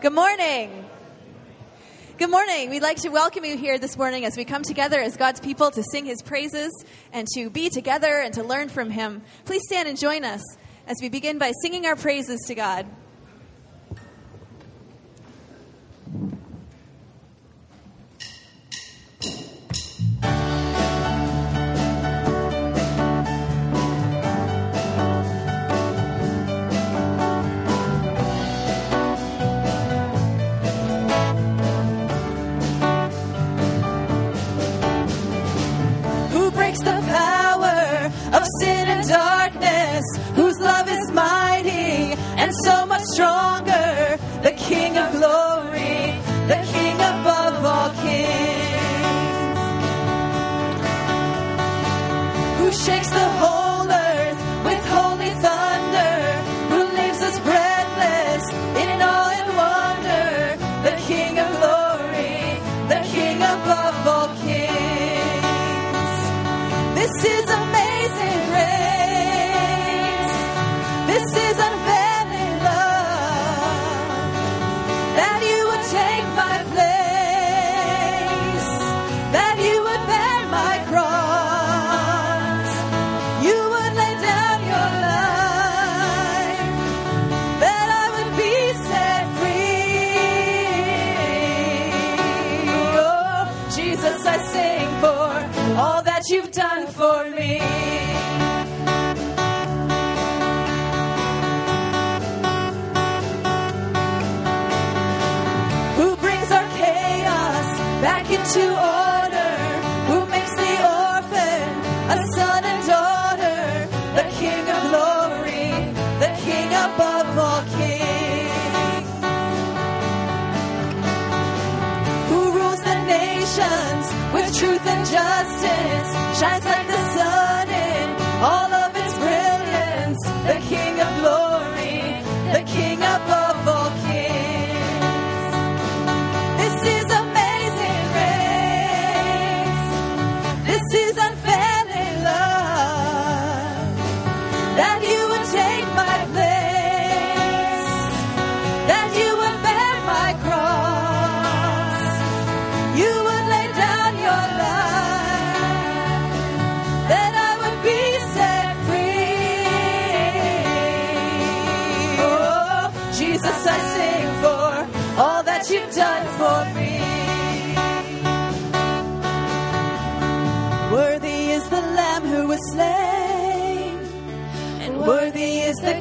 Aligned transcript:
Good 0.00 0.12
morning. 0.12 0.84
Good 2.18 2.30
morning. 2.30 2.70
We'd 2.70 2.82
like 2.82 2.98
to 2.98 3.08
welcome 3.08 3.44
you 3.44 3.56
here 3.56 3.80
this 3.80 3.96
morning 3.96 4.24
as 4.24 4.36
we 4.36 4.44
come 4.44 4.62
together 4.62 5.00
as 5.00 5.16
God's 5.16 5.40
people 5.40 5.72
to 5.72 5.82
sing 5.90 6.04
his 6.04 6.22
praises 6.22 6.70
and 7.12 7.26
to 7.34 7.50
be 7.50 7.68
together 7.68 8.20
and 8.20 8.32
to 8.34 8.44
learn 8.44 8.68
from 8.68 8.90
him. 8.90 9.22
Please 9.44 9.62
stand 9.64 9.88
and 9.88 9.98
join 9.98 10.22
us 10.22 10.40
as 10.86 10.98
we 11.02 11.08
begin 11.08 11.38
by 11.38 11.50
singing 11.62 11.84
our 11.84 11.96
praises 11.96 12.38
to 12.46 12.54
God. 12.54 12.86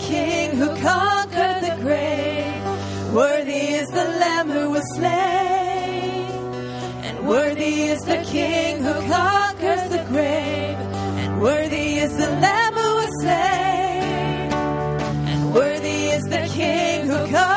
King 0.08 0.56
who 0.56 0.68
conquered 0.82 1.60
the 1.68 1.76
grave. 1.82 3.14
Worthy 3.14 3.64
is 3.80 3.88
the 3.90 4.08
Lamb 4.22 4.50
who 4.50 4.70
was 4.70 4.86
slain. 4.96 6.26
And 7.08 7.28
worthy 7.28 7.84
is 7.94 8.00
the 8.02 8.24
King 8.26 8.84
who 8.84 8.94
conquers 9.12 9.90
the 9.90 10.04
grave. 10.08 10.78
And 11.22 11.42
worthy 11.42 11.98
is 12.06 12.16
the 12.16 12.30
Lamb 12.46 12.74
who 12.74 12.96
was 13.02 13.22
slain. 13.22 14.52
And 15.32 15.54
worthy 15.54 16.00
is 16.18 16.24
the 16.24 16.48
King 16.56 17.08
who 17.08 17.18
conquers 17.32 17.57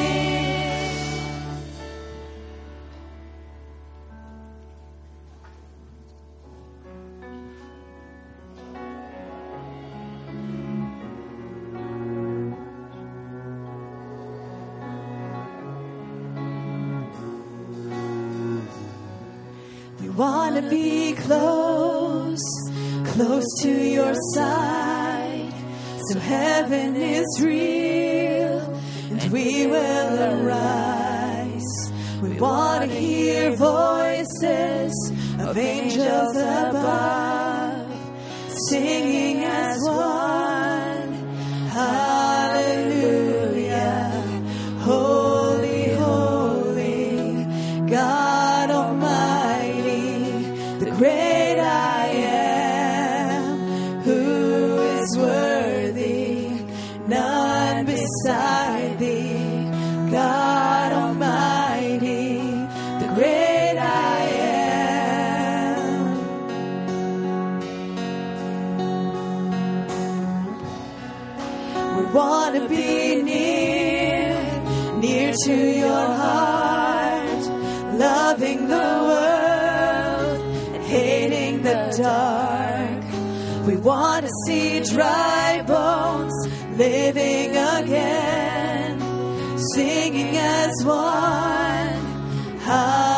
heaven 26.71 26.95
is 26.95 27.41
real, 27.41 28.59
and 29.11 29.31
we 29.31 29.67
will 29.67 30.45
arise. 30.47 31.91
We 32.21 32.39
want 32.39 32.89
to 32.89 32.97
hear 32.97 33.51
voices 33.57 34.93
of 35.39 35.57
angels 35.57 36.37
above, 36.37 37.91
singing 38.69 39.43
as 39.43 39.79
one. 39.83 40.51
to 75.45 75.53
your 75.53 76.07
heart, 76.23 77.43
loving 77.97 78.67
the 78.67 78.89
world 79.09 80.41
and 80.75 80.83
hating 80.83 81.63
the 81.63 81.95
dark. 81.97 83.65
We 83.65 83.77
want 83.77 84.25
to 84.25 84.31
see 84.45 84.81
dry 84.81 85.63
bones 85.65 86.33
living 86.77 87.51
again, 87.51 88.99
singing 89.73 90.37
as 90.37 90.83
one. 90.83 92.59
Hallelujah. 92.59 93.10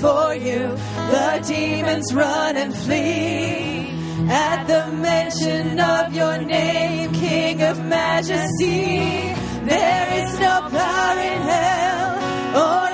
for 0.00 0.34
you. 0.34 0.76
The 1.12 1.44
demons 1.46 2.14
run 2.14 2.56
and 2.56 2.74
flee 2.74 3.90
at 4.30 4.64
the 4.66 4.92
mention 4.96 5.80
of 5.80 6.14
your 6.14 6.38
name, 6.38 7.12
King 7.12 7.62
of 7.62 7.84
Majesty. 7.84 9.34
There 9.64 10.08
is 10.22 10.38
no 10.40 10.60
power 10.70 11.20
in 11.20 11.40
hell 11.42 12.87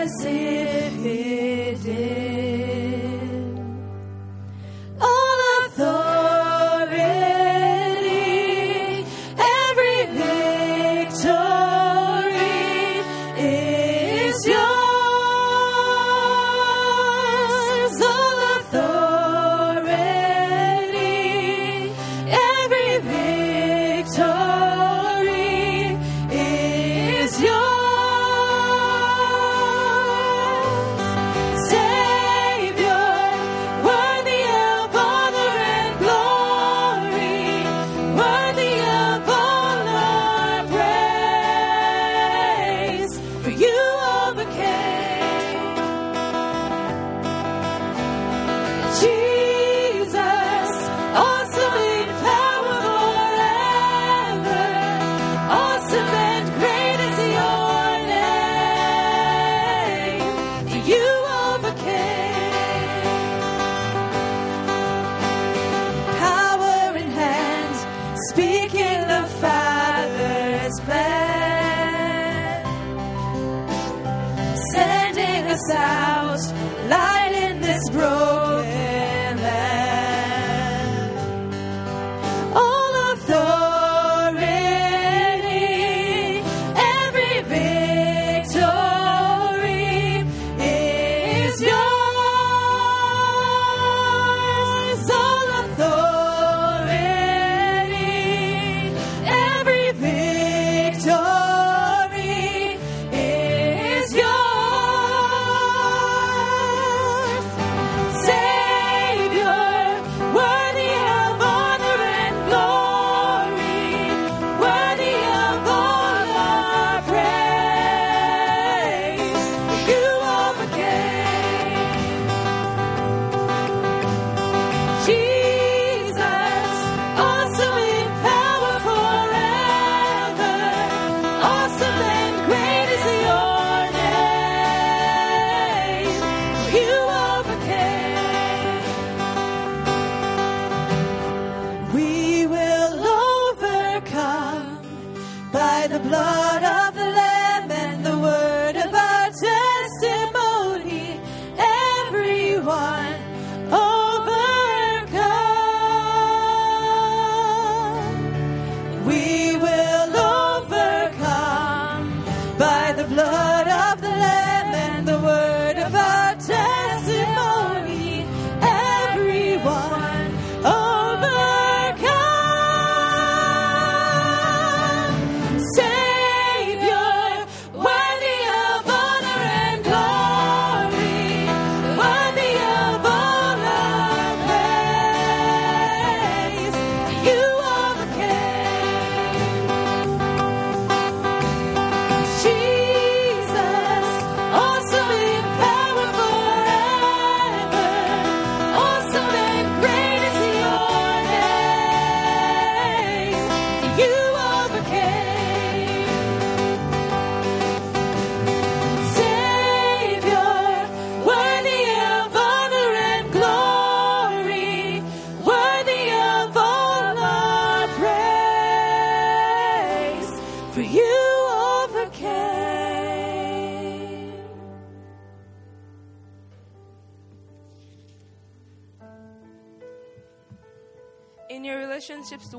presente. 0.00 0.59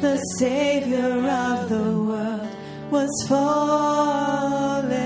The 0.00 0.18
Savior 0.38 1.26
of 1.26 1.68
the 1.70 1.90
world 2.00 2.48
was 2.90 3.10
fallen. 3.26 4.96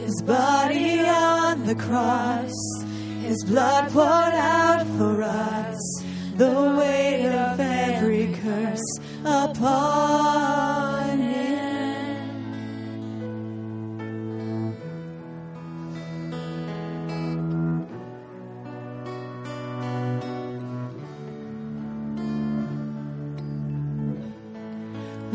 His 0.00 0.22
body 0.22 1.00
on 1.00 1.66
the 1.66 1.74
cross, 1.74 2.54
His 3.22 3.44
blood 3.44 3.90
poured 3.90 4.06
out 4.06 4.86
for 4.96 5.20
us. 5.22 6.04
The 6.36 6.74
weight 6.78 7.26
of 7.26 7.58
every 7.58 8.32
curse 8.40 8.98
upon 9.24 10.73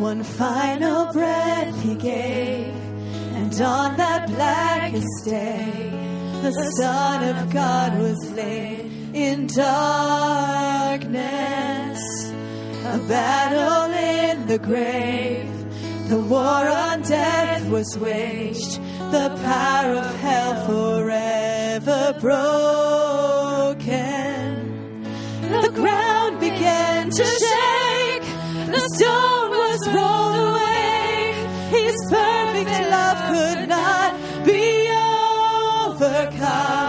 One 0.09 0.23
final 0.23 1.13
breath 1.13 1.77
he 1.83 1.93
gave, 1.93 2.73
and 3.39 3.53
on 3.61 3.95
that 3.97 4.27
blackest 4.27 5.25
day, 5.25 5.91
the 6.41 6.51
Son 6.79 7.23
of 7.37 7.53
God 7.53 7.95
was 7.99 8.17
laid 8.31 8.91
in 9.13 9.45
darkness. 9.45 9.91
A 12.95 12.97
battle 13.07 13.93
in 13.93 14.47
the 14.47 14.57
grave, 14.57 15.47
the 16.09 16.17
war 16.17 16.67
on 16.83 17.03
death 17.03 17.69
was 17.69 17.95
waged, 17.99 18.81
the 19.11 19.29
power 19.43 19.93
of 19.93 20.15
hell 20.25 20.65
forever 20.65 22.15
broken. 22.19 23.29
The 25.51 25.69
ground 25.69 26.39
began 26.39 27.11
to 27.11 27.23
shake. 27.23 28.25
The 28.73 28.81
stone 28.95 29.28
overcome. 36.19 36.88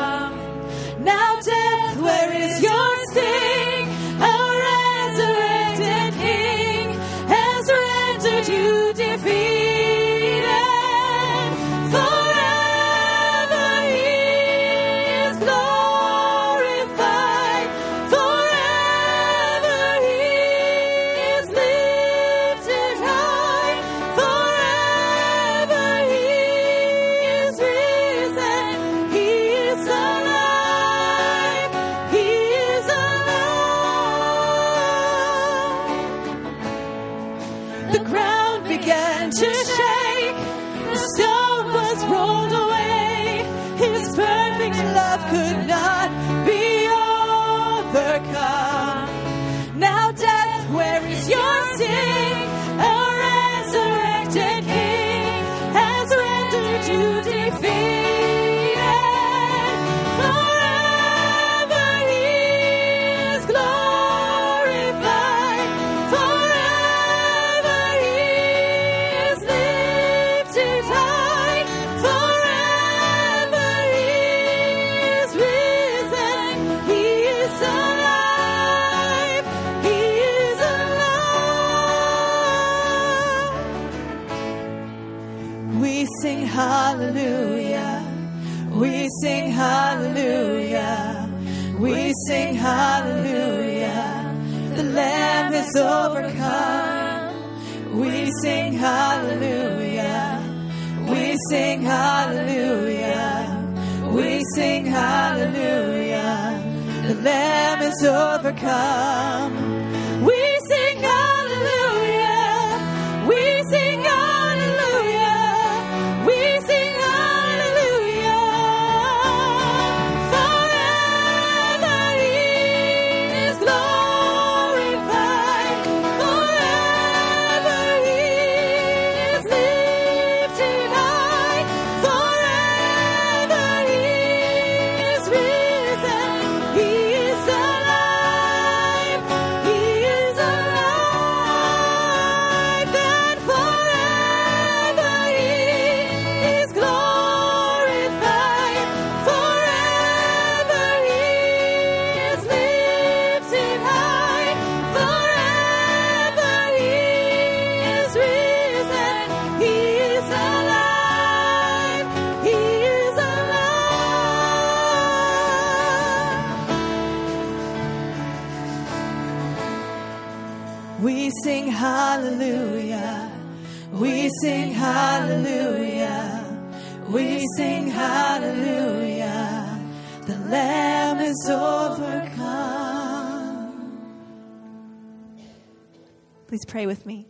pray 186.71 186.87
with 186.87 187.05
me? 187.05 187.27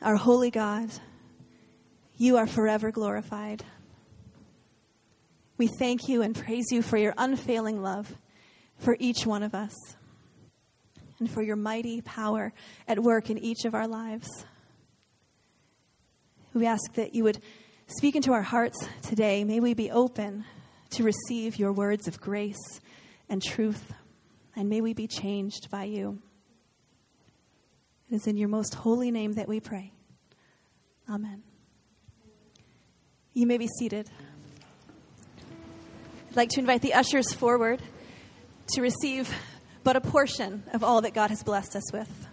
Our 0.00 0.16
holy 0.16 0.50
God, 0.50 0.88
you 2.16 2.38
are 2.38 2.46
forever 2.46 2.90
glorified. 2.90 3.62
We 5.58 5.68
thank 5.78 6.08
you 6.08 6.22
and 6.22 6.34
praise 6.34 6.72
you 6.72 6.80
for 6.80 6.96
your 6.96 7.12
unfailing 7.18 7.82
love 7.82 8.16
for 8.78 8.96
each 8.98 9.26
one 9.26 9.42
of 9.42 9.54
us 9.54 9.74
and 11.18 11.30
for 11.30 11.42
your 11.42 11.56
mighty 11.56 12.00
power 12.00 12.54
at 12.88 12.98
work 12.98 13.28
in 13.28 13.36
each 13.36 13.66
of 13.66 13.74
our 13.74 13.86
lives. 13.86 14.28
We 16.54 16.64
ask 16.64 16.94
that 16.94 17.14
you 17.14 17.22
would 17.24 17.42
speak 17.86 18.16
into 18.16 18.32
our 18.32 18.40
hearts 18.40 18.78
today. 19.02 19.44
May 19.44 19.60
we 19.60 19.74
be 19.74 19.90
open 19.90 20.46
to 20.92 21.04
receive 21.04 21.56
your 21.56 21.74
words 21.74 22.08
of 22.08 22.18
grace 22.18 22.80
and 23.28 23.42
truth, 23.42 23.92
and 24.56 24.70
may 24.70 24.80
we 24.80 24.94
be 24.94 25.06
changed 25.06 25.68
by 25.70 25.84
you. 25.84 26.22
It 28.12 28.16
is 28.16 28.26
in 28.26 28.36
your 28.36 28.50
most 28.50 28.74
holy 28.74 29.10
name 29.10 29.32
that 29.34 29.48
we 29.48 29.58
pray. 29.58 29.90
Amen. 31.08 31.42
You 33.32 33.46
may 33.46 33.56
be 33.56 33.66
seated. 33.66 34.10
I'd 36.28 36.36
like 36.36 36.50
to 36.50 36.60
invite 36.60 36.82
the 36.82 36.92
ushers 36.92 37.32
forward 37.32 37.80
to 38.74 38.82
receive 38.82 39.34
but 39.82 39.96
a 39.96 40.02
portion 40.02 40.62
of 40.74 40.84
all 40.84 41.00
that 41.00 41.14
God 41.14 41.30
has 41.30 41.42
blessed 41.42 41.74
us 41.74 41.90
with. 41.90 42.28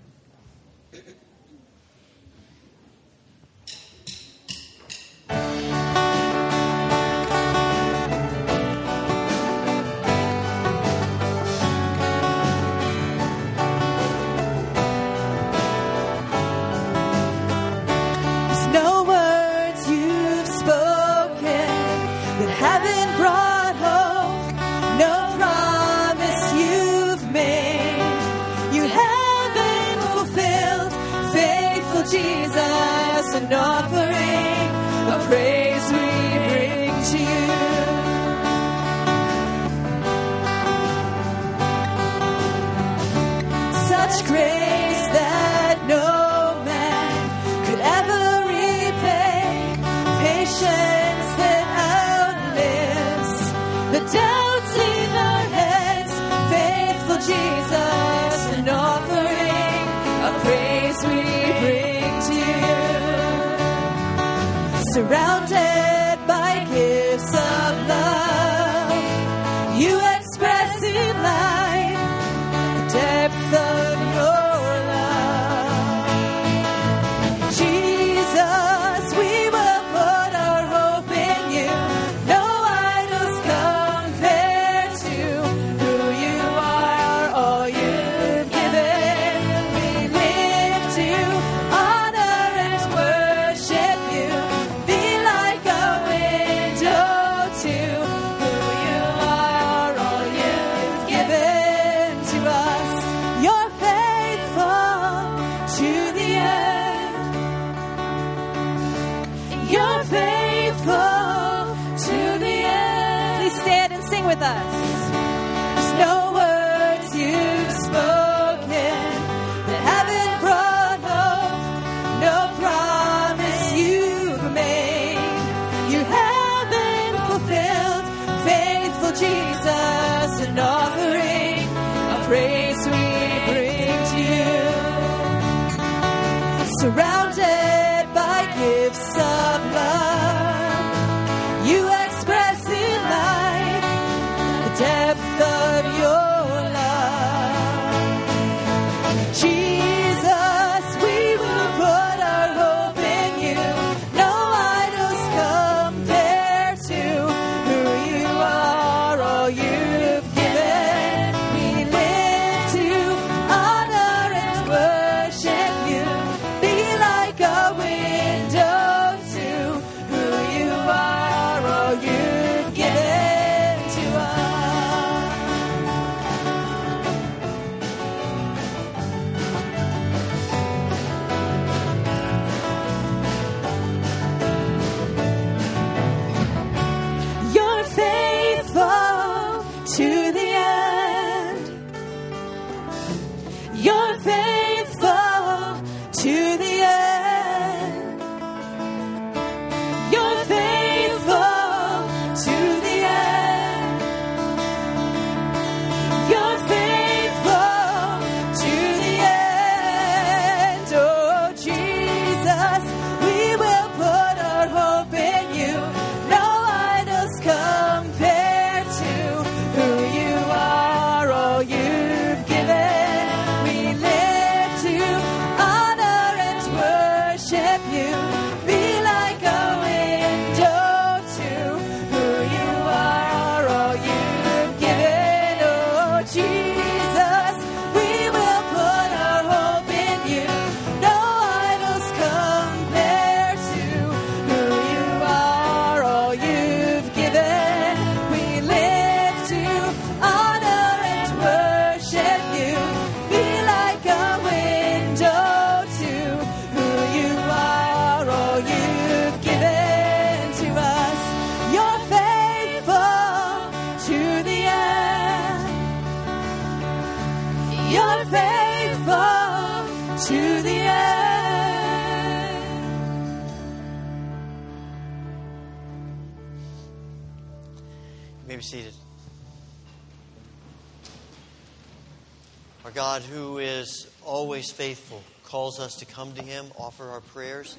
Faithful, 284.72 285.24
calls 285.44 285.80
us 285.80 285.96
to 285.98 286.06
come 286.06 286.34
to 286.34 286.42
Him, 286.42 286.66
offer 286.78 287.10
our 287.10 287.22
prayers. 287.22 287.78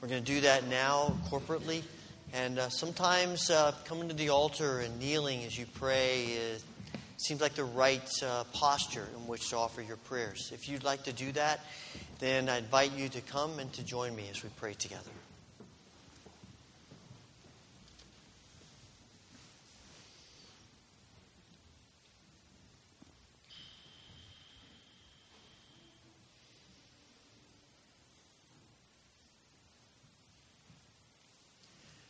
We're 0.00 0.08
going 0.08 0.22
to 0.22 0.32
do 0.32 0.40
that 0.42 0.66
now 0.68 1.16
corporately. 1.28 1.82
And 2.32 2.58
uh, 2.58 2.68
sometimes 2.68 3.50
uh, 3.50 3.72
coming 3.84 4.08
to 4.08 4.14
the 4.14 4.28
altar 4.28 4.80
and 4.80 4.98
kneeling 4.98 5.44
as 5.44 5.58
you 5.58 5.66
pray 5.74 6.24
is, 6.24 6.64
seems 7.16 7.40
like 7.40 7.54
the 7.54 7.64
right 7.64 8.08
uh, 8.22 8.44
posture 8.52 9.06
in 9.16 9.26
which 9.26 9.50
to 9.50 9.56
offer 9.56 9.82
your 9.82 9.96
prayers. 9.96 10.50
If 10.52 10.68
you'd 10.68 10.84
like 10.84 11.04
to 11.04 11.12
do 11.12 11.32
that, 11.32 11.60
then 12.18 12.48
I 12.48 12.58
invite 12.58 12.92
you 12.92 13.08
to 13.08 13.20
come 13.22 13.58
and 13.58 13.72
to 13.72 13.82
join 13.82 14.14
me 14.14 14.28
as 14.30 14.42
we 14.42 14.50
pray 14.56 14.74
together. 14.74 15.10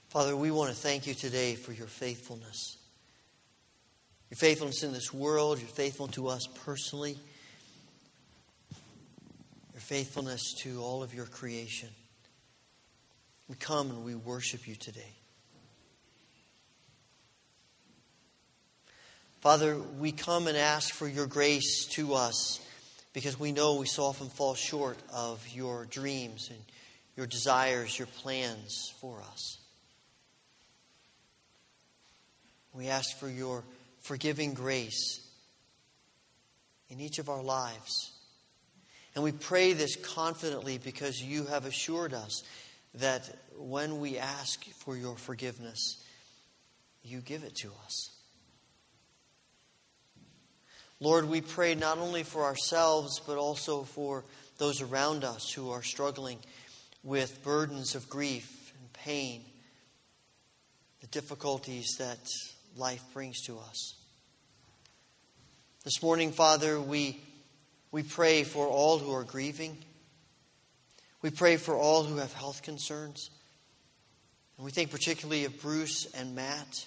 Father, 0.09 0.35
we 0.35 0.51
want 0.51 0.71
to 0.71 0.77
thank 0.77 1.07
you 1.07 1.13
today 1.13 1.55
for 1.55 1.73
your 1.73 1.87
faithfulness. 1.87 2.79
Your 4.31 4.39
faithfulness 4.39 4.83
in 4.83 4.95
this 4.95 5.13
world, 5.13 5.59
your 5.59 5.69
faithfulness 5.69 6.15
to 6.15 6.29
us 6.29 6.47
personally, 6.65 7.19
your 9.75 9.81
faithfulness 9.81 10.55
to 10.63 10.81
all 10.81 11.03
of 11.03 11.13
your 11.13 11.27
creation. 11.27 11.91
We 13.49 13.57
come 13.57 13.91
and 13.91 14.03
we 14.03 14.15
worship 14.15 14.67
you 14.67 14.77
today. 14.77 15.13
Father, 19.43 19.79
we 19.99 20.13
come 20.13 20.47
and 20.47 20.57
ask 20.57 20.95
for 20.95 21.07
your 21.07 21.27
grace 21.27 21.87
to 21.93 22.15
us 22.15 22.61
because 23.13 23.39
we 23.39 23.53
know 23.53 23.77
we 23.77 23.87
so 23.87 24.05
often 24.05 24.31
fall 24.31 24.55
short 24.55 24.97
of 25.13 25.47
your 25.55 25.85
dreams 25.85 26.49
and 26.49 26.59
your 27.15 27.27
desires, 27.27 27.99
your 27.99 28.09
plans 28.09 28.95
for 29.01 29.21
us. 29.33 29.59
We 32.73 32.89
ask 32.89 33.17
for 33.19 33.29
your 33.29 33.65
forgiving 34.01 34.55
grace 34.55 35.21
in 36.89 37.01
each 37.01 37.19
of 37.19 37.29
our 37.29 37.43
lives. 37.43 38.13
And 39.15 39.25
we 39.25 39.33
pray 39.33 39.73
this 39.73 39.97
confidently 39.97 40.79
because 40.79 41.21
you 41.21 41.45
have 41.47 41.67
assured 41.67 42.15
us 42.15 42.43
that 42.95 43.29
when 43.57 44.01
we 44.01 44.19
ask 44.19 44.65
for 44.77 44.97
your 44.97 45.17
forgiveness, 45.17 46.03
you 47.03 47.21
give 47.21 47.43
it 47.43 47.55
to 47.57 47.73
us. 47.85 48.11
Lord, 51.01 51.29
we 51.29 51.41
pray 51.41 51.75
not 51.75 51.99
only 51.99 52.25
for 52.25 52.45
ourselves, 52.45 53.21
but 53.25 53.37
also 53.39 53.85
for 53.85 54.25
those 54.59 54.83
around 54.83 55.23
us 55.25 55.53
who 55.53 55.71
are 55.71 55.83
struggling 55.83 56.39
with 57.05 57.43
burdens 57.45 57.95
of 57.95 58.09
grief 58.09 58.73
and 58.79 58.93
pain, 58.93 59.45
the 61.01 61.07
difficulties 61.07 61.97
that 61.99 62.19
life 62.79 63.03
brings 63.13 63.43
to 63.43 63.59
us. 63.59 63.95
This 65.85 66.03
morning, 66.03 66.33
Father, 66.33 66.81
we, 66.81 67.21
we 67.91 68.03
pray 68.03 68.45
for 68.45 68.67
all 68.67 68.99
who 68.99 69.13
are 69.13 69.25
grieving. 69.25 69.77
We 71.21 71.31
pray 71.31 71.57
for 71.57 71.75
all 71.75 72.05
who 72.05 72.17
have 72.19 72.33
health 72.33 72.63
concerns. 72.63 73.31
And 74.57 74.65
we 74.65 74.71
think 74.71 74.91
particularly 74.91 75.45
of 75.45 75.61
Bruce 75.61 76.07
and 76.15 76.35
Matt. 76.35 76.87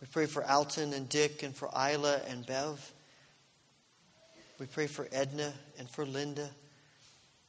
We 0.00 0.08
pray 0.08 0.26
for 0.26 0.44
Alton 0.44 0.92
and 0.92 1.08
Dick 1.08 1.42
and 1.42 1.54
for 1.54 1.68
Isla 1.68 2.20
and 2.28 2.44
Bev. 2.44 2.92
We 4.58 4.66
pray 4.66 4.86
for 4.86 5.08
Edna 5.12 5.52
and 5.78 5.88
for 5.88 6.04
Linda, 6.04 6.50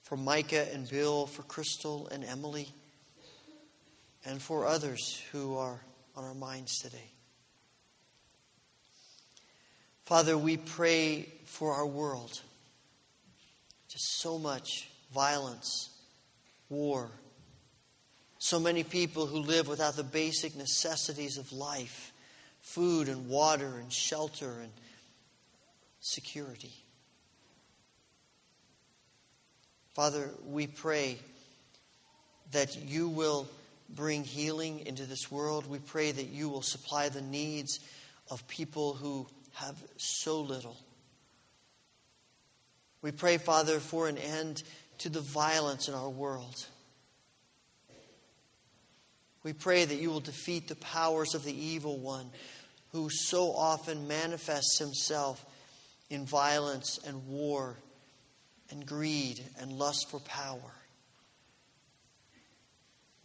for 0.03 0.17
Micah 0.17 0.67
and 0.73 0.89
Bill, 0.89 1.27
for 1.27 1.43
Crystal 1.43 2.07
and 2.07 2.23
Emily, 2.23 2.67
and 4.25 4.41
for 4.41 4.65
others 4.65 5.21
who 5.31 5.57
are 5.57 5.79
on 6.15 6.23
our 6.23 6.33
minds 6.33 6.79
today. 6.79 7.14
Father, 10.05 10.37
we 10.37 10.57
pray 10.57 11.27
for 11.45 11.73
our 11.73 11.85
world. 11.85 12.41
Just 13.89 14.19
so 14.19 14.37
much 14.37 14.87
violence, 15.13 15.89
war, 16.69 17.09
so 18.37 18.59
many 18.59 18.83
people 18.83 19.25
who 19.25 19.39
live 19.39 19.67
without 19.67 19.95
the 19.95 20.03
basic 20.03 20.55
necessities 20.55 21.37
of 21.37 21.51
life 21.51 22.11
food 22.61 23.09
and 23.09 23.29
water 23.29 23.77
and 23.79 23.93
shelter 23.93 24.59
and 24.61 24.71
security. 25.99 26.73
Father, 29.93 30.29
we 30.45 30.67
pray 30.67 31.19
that 32.51 32.75
you 32.75 33.07
will 33.07 33.47
bring 33.89 34.23
healing 34.23 34.85
into 34.87 35.05
this 35.05 35.31
world. 35.31 35.67
We 35.67 35.79
pray 35.79 36.11
that 36.11 36.27
you 36.27 36.49
will 36.49 36.63
supply 36.63 37.09
the 37.09 37.21
needs 37.21 37.79
of 38.29 38.47
people 38.47 38.93
who 38.93 39.27
have 39.55 39.75
so 39.97 40.41
little. 40.41 40.77
We 43.01 43.11
pray, 43.11 43.37
Father, 43.37 43.79
for 43.79 44.07
an 44.07 44.17
end 44.17 44.63
to 44.99 45.09
the 45.09 45.21
violence 45.21 45.87
in 45.87 45.93
our 45.93 46.09
world. 46.09 46.65
We 49.43 49.53
pray 49.53 49.85
that 49.85 49.95
you 49.95 50.09
will 50.09 50.21
defeat 50.21 50.67
the 50.67 50.75
powers 50.75 51.35
of 51.35 51.43
the 51.43 51.53
evil 51.53 51.99
one 51.99 52.29
who 52.91 53.09
so 53.09 53.51
often 53.51 54.07
manifests 54.07 54.79
himself 54.79 55.45
in 56.09 56.25
violence 56.25 56.99
and 57.05 57.27
war 57.27 57.77
and 58.71 58.85
greed 58.85 59.39
and 59.59 59.71
lust 59.73 60.09
for 60.09 60.19
power. 60.21 60.73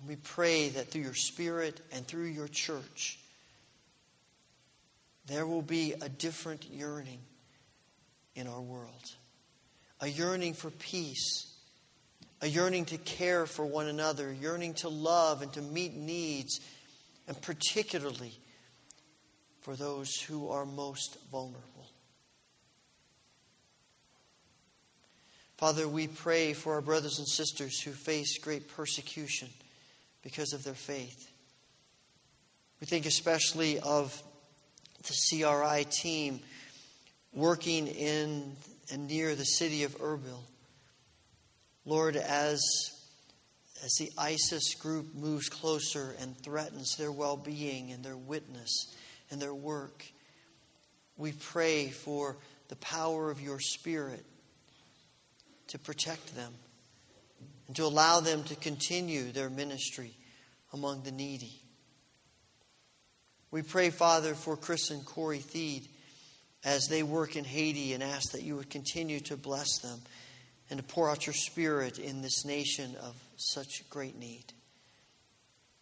We 0.06 0.16
pray 0.16 0.70
that 0.70 0.88
through 0.88 1.02
your 1.02 1.14
Spirit 1.14 1.80
and 1.92 2.06
through 2.06 2.26
your 2.26 2.48
church, 2.48 3.18
there 5.26 5.46
will 5.46 5.62
be 5.62 5.94
a 6.00 6.08
different 6.08 6.64
yearning 6.70 7.20
in 8.34 8.46
our 8.46 8.60
world 8.60 9.16
a 10.00 10.08
yearning 10.08 10.54
for 10.54 10.70
peace, 10.70 11.46
a 12.40 12.46
yearning 12.46 12.86
to 12.86 12.96
care 12.96 13.44
for 13.46 13.66
one 13.66 13.86
another, 13.86 14.32
yearning 14.32 14.74
to 14.74 14.88
love 14.88 15.42
and 15.42 15.52
to 15.52 15.60
meet 15.60 15.94
needs, 15.94 16.60
and 17.28 17.40
particularly 17.42 18.32
for 19.60 19.76
those 19.76 20.16
who 20.16 20.48
are 20.48 20.64
most 20.64 21.18
vulnerable. 21.30 21.86
Father, 25.58 25.86
we 25.86 26.08
pray 26.08 26.54
for 26.54 26.72
our 26.72 26.80
brothers 26.80 27.18
and 27.18 27.28
sisters 27.28 27.78
who 27.82 27.90
face 27.90 28.38
great 28.38 28.66
persecution 28.68 29.50
because 30.22 30.54
of 30.54 30.64
their 30.64 30.72
faith. 30.72 31.30
We 32.80 32.86
think 32.86 33.04
especially 33.04 33.78
of 33.80 34.22
the 35.02 35.14
CRI 35.28 35.84
team 35.84 36.40
working 37.32 37.86
in 37.86 38.56
and 38.92 39.06
near 39.06 39.34
the 39.34 39.44
city 39.44 39.84
of 39.84 39.96
Erbil. 39.98 40.40
Lord, 41.84 42.16
as, 42.16 42.60
as 43.84 43.94
the 43.98 44.10
ISIS 44.18 44.74
group 44.74 45.14
moves 45.14 45.48
closer 45.48 46.14
and 46.20 46.36
threatens 46.36 46.96
their 46.96 47.12
well 47.12 47.36
being 47.36 47.92
and 47.92 48.04
their 48.04 48.16
witness 48.16 48.94
and 49.30 49.40
their 49.40 49.54
work, 49.54 50.04
we 51.16 51.32
pray 51.32 51.88
for 51.88 52.36
the 52.68 52.76
power 52.76 53.30
of 53.30 53.40
your 53.40 53.60
Spirit 53.60 54.24
to 55.68 55.78
protect 55.78 56.34
them 56.34 56.52
and 57.66 57.76
to 57.76 57.84
allow 57.84 58.20
them 58.20 58.42
to 58.44 58.56
continue 58.56 59.30
their 59.30 59.50
ministry 59.50 60.16
among 60.72 61.02
the 61.02 61.12
needy. 61.12 61.62
We 63.50 63.62
pray, 63.62 63.90
Father, 63.90 64.34
for 64.34 64.56
Chris 64.56 64.90
and 64.90 65.04
Corey 65.04 65.40
Theed 65.40 65.88
as 66.64 66.86
they 66.86 67.02
work 67.02 67.34
in 67.34 67.44
Haiti 67.44 67.94
and 67.94 68.02
ask 68.02 68.32
that 68.32 68.42
you 68.42 68.56
would 68.56 68.70
continue 68.70 69.18
to 69.20 69.36
bless 69.36 69.78
them 69.78 70.00
and 70.68 70.78
to 70.78 70.84
pour 70.84 71.10
out 71.10 71.26
your 71.26 71.34
spirit 71.34 71.98
in 71.98 72.22
this 72.22 72.44
nation 72.44 72.94
of 73.02 73.16
such 73.36 73.88
great 73.90 74.16
need. 74.16 74.44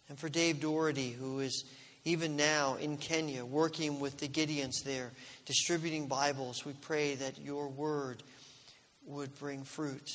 And 0.07 0.17
for 0.17 0.29
Dave 0.29 0.59
Doherty, 0.59 1.11
who 1.11 1.41
is 1.41 1.63
even 2.05 2.35
now 2.35 2.75
in 2.77 2.97
Kenya 2.97 3.45
working 3.45 3.99
with 3.99 4.17
the 4.17 4.27
Gideons 4.27 4.83
there, 4.83 5.11
distributing 5.45 6.07
Bibles, 6.07 6.65
we 6.65 6.73
pray 6.73 7.15
that 7.15 7.39
your 7.39 7.67
word 7.67 8.23
would 9.05 9.37
bring 9.37 9.63
fruit 9.63 10.09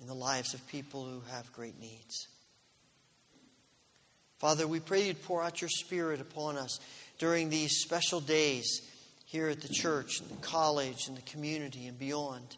in 0.00 0.08
the 0.08 0.14
lives 0.14 0.54
of 0.54 0.66
people 0.66 1.04
who 1.04 1.20
have 1.30 1.52
great 1.52 1.78
needs. 1.78 2.26
Father, 4.38 4.66
we 4.66 4.80
pray 4.80 5.06
you'd 5.06 5.22
pour 5.22 5.42
out 5.42 5.60
your 5.60 5.70
Spirit 5.70 6.20
upon 6.20 6.56
us 6.56 6.78
during 7.18 7.48
these 7.48 7.80
special 7.80 8.20
days 8.20 8.82
here 9.26 9.48
at 9.48 9.60
the 9.60 9.68
church 9.68 10.20
and 10.20 10.30
the 10.30 10.46
college 10.46 11.08
and 11.08 11.16
the 11.16 11.22
community 11.22 11.86
and 11.86 11.98
beyond. 11.98 12.56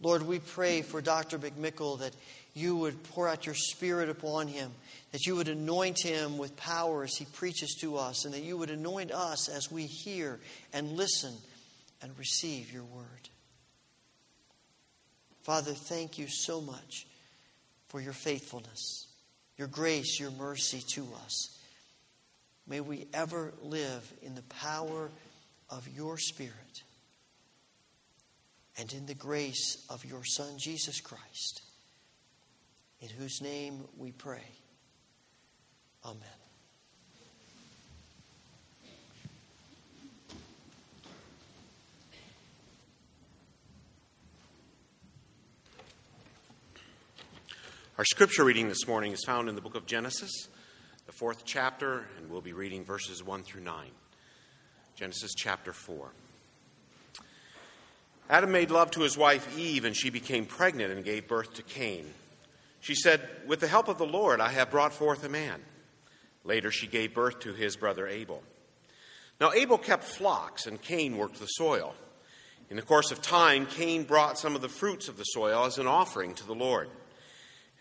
Lord, 0.00 0.22
we 0.22 0.40
pray 0.40 0.82
for 0.82 1.00
Dr. 1.00 1.38
McMickle 1.38 2.00
that 2.00 2.14
you 2.54 2.76
would 2.76 3.02
pour 3.04 3.28
out 3.28 3.46
your 3.46 3.54
Spirit 3.54 4.08
upon 4.08 4.48
him, 4.48 4.72
that 5.12 5.24
you 5.26 5.36
would 5.36 5.48
anoint 5.48 6.00
him 6.02 6.38
with 6.38 6.56
power 6.56 7.04
as 7.04 7.16
he 7.16 7.24
preaches 7.24 7.76
to 7.80 7.96
us, 7.96 8.24
and 8.24 8.34
that 8.34 8.42
you 8.42 8.58
would 8.58 8.70
anoint 8.70 9.12
us 9.12 9.48
as 9.48 9.70
we 9.70 9.86
hear 9.86 10.40
and 10.72 10.96
listen 10.96 11.34
and 12.02 12.18
receive 12.18 12.72
your 12.72 12.84
word. 12.84 13.28
Father, 15.42 15.72
thank 15.72 16.18
you 16.18 16.26
so 16.28 16.60
much 16.60 17.06
for 17.88 18.00
your 18.00 18.12
faithfulness, 18.12 19.06
your 19.62 19.68
grace, 19.68 20.18
your 20.18 20.32
mercy 20.32 20.80
to 20.80 21.06
us. 21.24 21.56
May 22.66 22.80
we 22.80 23.06
ever 23.14 23.54
live 23.62 24.12
in 24.20 24.34
the 24.34 24.42
power 24.42 25.08
of 25.70 25.86
your 25.94 26.18
Spirit 26.18 26.82
and 28.76 28.92
in 28.92 29.06
the 29.06 29.14
grace 29.14 29.86
of 29.88 30.04
your 30.04 30.24
Son, 30.24 30.58
Jesus 30.58 31.00
Christ, 31.00 31.62
in 33.00 33.08
whose 33.08 33.40
name 33.40 33.84
we 33.96 34.10
pray. 34.10 34.50
Amen. 36.04 36.41
Our 47.98 48.06
scripture 48.06 48.44
reading 48.44 48.70
this 48.70 48.88
morning 48.88 49.12
is 49.12 49.22
found 49.22 49.50
in 49.50 49.54
the 49.54 49.60
book 49.60 49.74
of 49.74 49.84
Genesis, 49.84 50.48
the 51.04 51.12
fourth 51.12 51.44
chapter, 51.44 52.06
and 52.16 52.30
we'll 52.30 52.40
be 52.40 52.54
reading 52.54 52.86
verses 52.86 53.22
1 53.22 53.42
through 53.42 53.60
9. 53.60 53.90
Genesis 54.96 55.34
chapter 55.36 55.74
4. 55.74 56.10
Adam 58.30 58.50
made 58.50 58.70
love 58.70 58.90
to 58.92 59.02
his 59.02 59.18
wife 59.18 59.58
Eve, 59.58 59.84
and 59.84 59.94
she 59.94 60.08
became 60.08 60.46
pregnant 60.46 60.90
and 60.90 61.04
gave 61.04 61.28
birth 61.28 61.52
to 61.52 61.62
Cain. 61.62 62.06
She 62.80 62.94
said, 62.94 63.28
With 63.46 63.60
the 63.60 63.68
help 63.68 63.88
of 63.88 63.98
the 63.98 64.06
Lord, 64.06 64.40
I 64.40 64.48
have 64.48 64.70
brought 64.70 64.94
forth 64.94 65.22
a 65.22 65.28
man. 65.28 65.60
Later, 66.44 66.70
she 66.70 66.86
gave 66.86 67.12
birth 67.12 67.40
to 67.40 67.52
his 67.52 67.76
brother 67.76 68.08
Abel. 68.08 68.42
Now, 69.38 69.52
Abel 69.52 69.76
kept 69.76 70.04
flocks, 70.04 70.64
and 70.64 70.80
Cain 70.80 71.18
worked 71.18 71.40
the 71.40 71.46
soil. 71.46 71.94
In 72.70 72.76
the 72.76 72.82
course 72.82 73.12
of 73.12 73.20
time, 73.20 73.66
Cain 73.66 74.04
brought 74.04 74.38
some 74.38 74.56
of 74.56 74.62
the 74.62 74.70
fruits 74.70 75.08
of 75.08 75.18
the 75.18 75.24
soil 75.24 75.66
as 75.66 75.76
an 75.76 75.86
offering 75.86 76.34
to 76.36 76.46
the 76.46 76.54
Lord. 76.54 76.88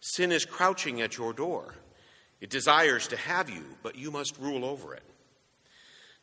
Sin 0.00 0.32
is 0.32 0.44
crouching 0.44 1.00
at 1.00 1.16
your 1.16 1.32
door. 1.32 1.74
It 2.40 2.50
desires 2.50 3.08
to 3.08 3.16
have 3.16 3.50
you, 3.50 3.64
but 3.82 3.96
you 3.96 4.10
must 4.10 4.38
rule 4.38 4.64
over 4.64 4.94
it. 4.94 5.02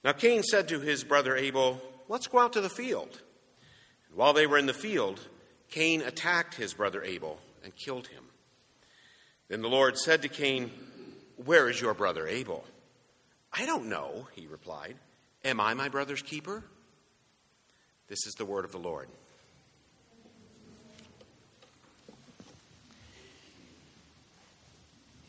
Now 0.04 0.14
Cain 0.14 0.44
said 0.44 0.70
to 0.70 0.80
his 0.80 1.04
brother 1.04 1.36
Abel, 1.36 1.82
Let's 2.08 2.28
go 2.28 2.40
out 2.40 2.54
to 2.54 2.62
the 2.62 2.70
field. 2.70 3.22
And 4.08 4.18
while 4.18 4.34
they 4.34 4.48
were 4.48 4.58
in 4.58 4.68
the 4.68 4.74
field, 4.74 5.20
Cain 5.70 6.02
attacked 6.02 6.56
his 6.56 6.74
brother 6.74 7.04
Abel 7.04 7.40
and 7.64 7.76
killed 7.76 8.08
him. 8.08 8.24
Then 9.48 9.62
the 9.62 9.70
Lord 9.70 9.98
said 9.98 10.22
to 10.22 10.30
Cain, 10.30 10.72
Where 11.44 11.70
is 11.70 11.82
your 11.82 11.94
brother 11.94 12.28
Abel? 12.28 12.64
I 13.52 13.66
don't 13.66 13.90
know, 13.90 14.28
he 14.34 14.48
replied. 14.48 14.96
Am 15.44 15.60
I 15.60 15.74
my 15.74 15.90
brother's 15.90 16.22
keeper? 16.22 16.64
This 18.08 18.28
is 18.28 18.36
the 18.36 18.46
word 18.46 18.66
of 18.66 18.72
the 18.72 18.78
Lord. 18.78 19.08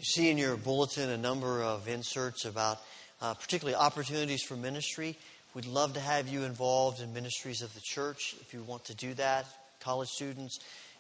See 0.04 0.30
in 0.30 0.38
your 0.38 0.56
bulletin 0.56 1.11
a 1.11 1.16
number 1.16 1.62
of 1.62 1.88
inserts 1.88 2.44
about 2.44 2.78
uh, 3.20 3.35
particularly 3.35 3.74
opportunities 3.74 4.42
for 4.42 4.56
ministry. 4.56 5.16
We'd 5.54 5.66
love 5.66 5.94
to 5.94 6.00
have 6.00 6.28
you 6.28 6.44
involved 6.44 7.00
in 7.00 7.14
ministries 7.14 7.62
of 7.62 7.72
the 7.74 7.80
church 7.80 8.37
if 8.40 8.52
you 8.52 8.62
want 8.62 8.85
to 8.87 8.94
do 8.94 9.14
that. 9.14 9.46
College 9.80 10.09
students, 10.09 10.59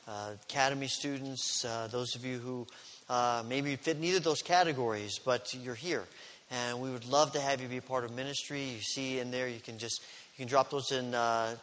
uh, 0.08 0.32
academy 0.48 0.86
students, 0.86 1.64
uh, 1.64 1.88
those 1.90 2.14
of 2.16 2.24
you 2.24 2.38
who 2.38 2.66
uh, 3.08 3.42
maybe 3.46 3.76
fit 3.76 4.00
neither 4.00 4.18
of 4.18 4.24
those 4.24 4.42
categories, 4.42 5.20
but 5.24 5.54
you're 5.54 5.74
here. 5.74 6.04
And 6.50 6.80
we 6.80 6.90
would 6.90 7.06
love 7.06 7.32
to 7.32 7.40
have 7.40 7.60
you 7.60 7.68
be 7.68 7.78
a 7.78 7.82
part 7.82 8.04
of 8.04 8.14
ministry. 8.14 8.62
You 8.62 8.80
see 8.80 9.18
in 9.18 9.30
there, 9.30 9.48
you 9.48 9.60
can 9.60 9.78
just 9.78 10.00
you 10.36 10.44
can 10.44 10.48
drop 10.48 10.70
those 10.70 10.92
in 10.92 11.14
uh, 11.14 11.56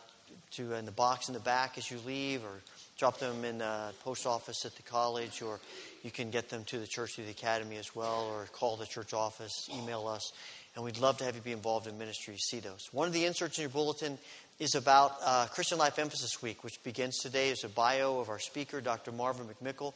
to 0.52 0.74
in 0.74 0.86
the 0.86 0.92
box 0.92 1.30
in 1.30 1.34
the 1.34 1.40
back 1.40 1.78
as 1.78 1.90
you 1.90 1.98
leave, 2.06 2.44
or 2.44 2.62
drop 2.98 3.20
them 3.20 3.44
in 3.44 3.60
the 3.60 3.94
post 4.04 4.26
office 4.26 4.66
at 4.66 4.76
the 4.76 4.84
college, 4.84 5.42
or 5.42 5.60
you 6.04 6.12
can 6.12 6.30
get 6.30 6.50
them 6.50 6.64
to 6.66 6.80
the 6.80 6.88
church 6.88 7.16
through 7.16 7.26
the 7.26 7.32
academy 7.32 7.78
as 7.78 7.96
well, 7.96 8.30
or 8.32 8.46
call 8.52 8.76
the 8.78 8.86
church 8.86 9.14
office, 9.14 9.70
email 9.74 10.08
us, 10.08 10.32
and 10.76 10.84
we'd 10.84 10.98
love 10.98 11.18
to 11.18 11.24
have 11.24 11.36
you 11.36 11.42
be 11.42 11.52
involved 11.52 11.88
in 11.88 11.98
ministry. 11.98 12.36
See 12.38 12.60
those. 12.60 12.88
One 12.92 13.08
of 13.08 13.14
the 13.14 13.26
inserts 13.26 13.58
in 13.58 13.64
your 13.64 13.70
bulletin 13.70 14.18
is 14.60 14.76
about 14.76 15.16
uh, 15.24 15.46
Christian 15.48 15.78
Life 15.78 16.00
Emphasis 16.00 16.42
Week, 16.42 16.64
which 16.64 16.82
begins 16.84 17.20
today. 17.20 17.50
It's 17.50 17.64
a 17.64 17.70
bio 17.70 18.20
of 18.20 18.30
our 18.30 18.40
speaker, 18.40 18.82
Dr. 18.82 19.12
Marvin 19.12 19.48
McMickle. 19.48 19.94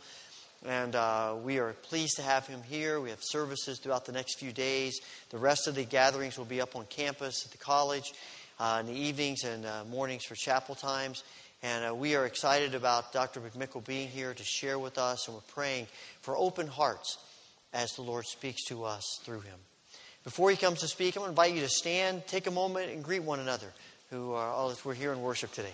And 0.65 0.95
uh, 0.95 1.36
we 1.43 1.60
are 1.60 1.73
pleased 1.73 2.15
to 2.17 2.23
have 2.23 2.47
him 2.47 2.62
here. 2.63 2.99
We 2.99 3.12
have 3.12 3.21
services 3.21 3.79
throughout 3.79 4.05
the 4.05 4.12
next 4.12 4.39
few 4.39 4.51
days. 4.51 4.99
The 5.29 5.38
rest 5.38 5.67
of 5.67 5.75
the 5.75 5.83
gatherings 5.83 6.38
will 6.38 6.45
be 6.45 6.62
up 6.62 6.75
on 6.75 6.86
campus 6.86 7.45
at 7.45 7.51
the 7.51 7.60
college 7.60 8.12
uh, 8.60 8.77
in 8.81 8.88
the 8.88 8.99
evenings 8.99 9.43
and 9.43 9.65
uh, 9.65 9.83
mornings 9.89 10.25
for 10.25 10.36
chapel 10.36 10.73
times. 10.73 11.23
And 11.63 11.86
uh, 11.86 11.96
we 11.96 12.15
are 12.15 12.26
excited 12.26 12.76
about 12.76 13.13
Dr. 13.13 13.41
McMickle 13.41 13.86
being 13.86 14.08
here 14.08 14.34
to 14.34 14.43
share 14.43 14.78
with 14.78 14.98
us, 14.98 15.28
and 15.28 15.36
we're 15.36 15.41
praying 15.54 15.88
for 16.22 16.38
open 16.38 16.67
hearts 16.67 17.17
as 17.74 17.93
the 17.93 18.04
Lord 18.04 18.26
speaks 18.26 18.63
to 18.65 18.84
us 18.84 19.20
through 19.24 19.41
him. 19.41 19.58
Before 20.24 20.52
he 20.52 20.58
comes 20.58 20.82
to 20.82 20.88
speak, 20.88 21.15
I'm 21.15 21.22
going 21.22 21.28
to 21.28 21.41
invite 21.41 21.56
you 21.56 21.62
to 21.62 21.70
stand, 21.70 22.28
take 22.28 22.48
a 22.48 22.52
moment, 22.52 22.91
and 22.91 23.04
greet 23.04 23.24
one 23.24 23.39
another 23.39 23.67
who 24.10 24.34
are 24.34 24.50
all 24.50 24.70
that 24.70 24.84
we're 24.86 24.93
here 24.93 25.13
in 25.13 25.22
worship 25.22 25.52
today. 25.52 25.74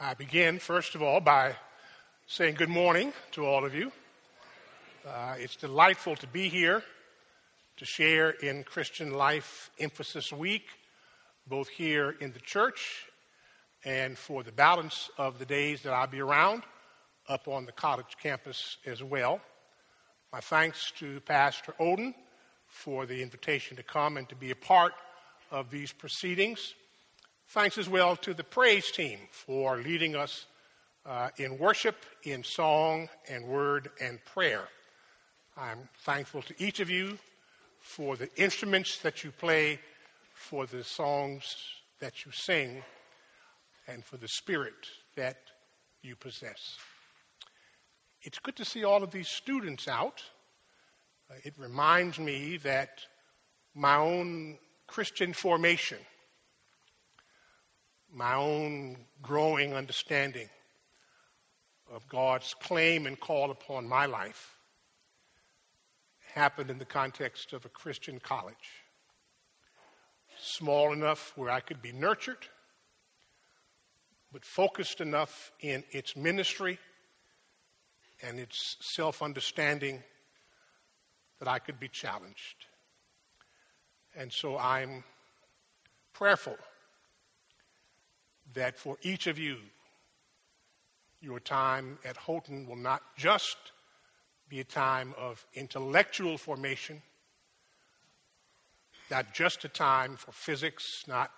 I 0.00 0.14
begin, 0.14 0.60
first 0.60 0.94
of 0.94 1.02
all, 1.02 1.18
by 1.18 1.56
saying 2.28 2.54
good 2.54 2.68
morning 2.68 3.12
to 3.32 3.44
all 3.44 3.64
of 3.64 3.74
you. 3.74 3.90
Uh, 5.04 5.34
it's 5.38 5.56
delightful 5.56 6.14
to 6.14 6.26
be 6.28 6.48
here 6.48 6.84
to 7.78 7.84
share 7.84 8.30
in 8.30 8.62
Christian 8.62 9.12
Life 9.14 9.72
Emphasis 9.80 10.32
Week, 10.32 10.66
both 11.48 11.68
here 11.68 12.14
in 12.20 12.30
the 12.32 12.38
church 12.38 13.06
and 13.84 14.16
for 14.16 14.44
the 14.44 14.52
balance 14.52 15.10
of 15.18 15.40
the 15.40 15.44
days 15.44 15.82
that 15.82 15.92
I'll 15.92 16.06
be 16.06 16.20
around 16.20 16.62
up 17.28 17.48
on 17.48 17.66
the 17.66 17.72
college 17.72 18.16
campus 18.22 18.76
as 18.86 19.02
well. 19.02 19.40
My 20.32 20.38
thanks 20.38 20.92
to 20.98 21.18
Pastor 21.22 21.74
Oden 21.80 22.14
for 22.68 23.04
the 23.04 23.20
invitation 23.20 23.76
to 23.76 23.82
come 23.82 24.16
and 24.16 24.28
to 24.28 24.36
be 24.36 24.52
a 24.52 24.56
part 24.56 24.92
of 25.50 25.70
these 25.72 25.90
proceedings. 25.90 26.74
Thanks 27.52 27.78
as 27.78 27.88
well 27.88 28.14
to 28.16 28.34
the 28.34 28.44
praise 28.44 28.90
team 28.90 29.20
for 29.30 29.78
leading 29.78 30.14
us 30.14 30.44
uh, 31.06 31.30
in 31.38 31.56
worship, 31.56 31.96
in 32.24 32.44
song, 32.44 33.08
and 33.26 33.46
word 33.46 33.90
and 34.02 34.22
prayer. 34.26 34.68
I'm 35.56 35.88
thankful 36.04 36.42
to 36.42 36.54
each 36.62 36.80
of 36.80 36.90
you 36.90 37.16
for 37.80 38.16
the 38.16 38.28
instruments 38.36 38.98
that 38.98 39.24
you 39.24 39.30
play, 39.30 39.78
for 40.34 40.66
the 40.66 40.84
songs 40.84 41.56
that 42.00 42.26
you 42.26 42.32
sing, 42.32 42.82
and 43.86 44.04
for 44.04 44.18
the 44.18 44.28
spirit 44.28 44.86
that 45.16 45.38
you 46.02 46.16
possess. 46.16 46.76
It's 48.20 48.38
good 48.40 48.56
to 48.56 48.64
see 48.66 48.84
all 48.84 49.02
of 49.02 49.10
these 49.10 49.28
students 49.28 49.88
out. 49.88 50.22
Uh, 51.30 51.36
it 51.44 51.54
reminds 51.56 52.18
me 52.18 52.58
that 52.58 53.00
my 53.74 53.96
own 53.96 54.58
Christian 54.86 55.32
formation 55.32 55.96
my 58.12 58.34
own 58.34 58.96
growing 59.22 59.74
understanding 59.74 60.48
of 61.92 62.08
God's 62.08 62.54
claim 62.54 63.06
and 63.06 63.18
call 63.18 63.50
upon 63.50 63.88
my 63.88 64.06
life 64.06 64.58
happened 66.34 66.70
in 66.70 66.78
the 66.78 66.84
context 66.84 67.52
of 67.52 67.64
a 67.64 67.68
Christian 67.68 68.20
college. 68.20 68.84
Small 70.40 70.92
enough 70.92 71.32
where 71.36 71.50
I 71.50 71.60
could 71.60 71.82
be 71.82 71.92
nurtured, 71.92 72.46
but 74.32 74.44
focused 74.44 75.00
enough 75.00 75.50
in 75.60 75.82
its 75.90 76.16
ministry 76.16 76.78
and 78.22 78.38
its 78.38 78.76
self 78.80 79.22
understanding 79.22 80.02
that 81.38 81.48
I 81.48 81.58
could 81.58 81.80
be 81.80 81.88
challenged. 81.88 82.66
And 84.16 84.32
so 84.32 84.58
I'm 84.58 85.04
prayerful 86.12 86.56
that 88.54 88.78
for 88.78 88.96
each 89.02 89.26
of 89.26 89.38
you, 89.38 89.58
your 91.20 91.40
time 91.40 91.98
at 92.04 92.16
Houghton 92.16 92.66
will 92.66 92.76
not 92.76 93.02
just 93.16 93.56
be 94.48 94.60
a 94.60 94.64
time 94.64 95.14
of 95.18 95.44
intellectual 95.54 96.38
formation, 96.38 97.02
not 99.10 99.34
just 99.34 99.64
a 99.64 99.68
time 99.68 100.16
for 100.16 100.32
physics, 100.32 101.04
not 101.06 101.30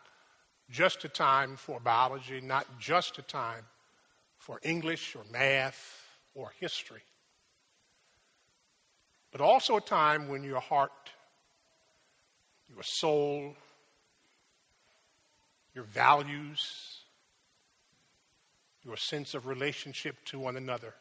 just 0.70 1.05
a 1.05 1.09
time 1.09 1.57
for 1.57 1.80
biology, 1.80 2.41
not 2.41 2.66
just 2.78 3.18
a 3.18 3.22
time 3.22 3.64
for 4.39 4.61
English 4.62 5.16
or 5.16 5.24
math 5.30 6.07
or 6.34 6.53
history, 6.61 7.03
but 9.32 9.41
also 9.41 9.76
a 9.76 9.80
time 9.80 10.28
when 10.28 10.45
your 10.45 10.61
heart, 10.61 11.11
your 12.68 12.82
soul, 12.82 13.57
your 15.74 15.84
values, 15.84 16.99
your 18.85 18.97
sense 18.97 19.35
of 19.35 19.47
relationship 19.47 20.16
to 20.26 20.39
one 20.39 20.57
another 20.57 20.95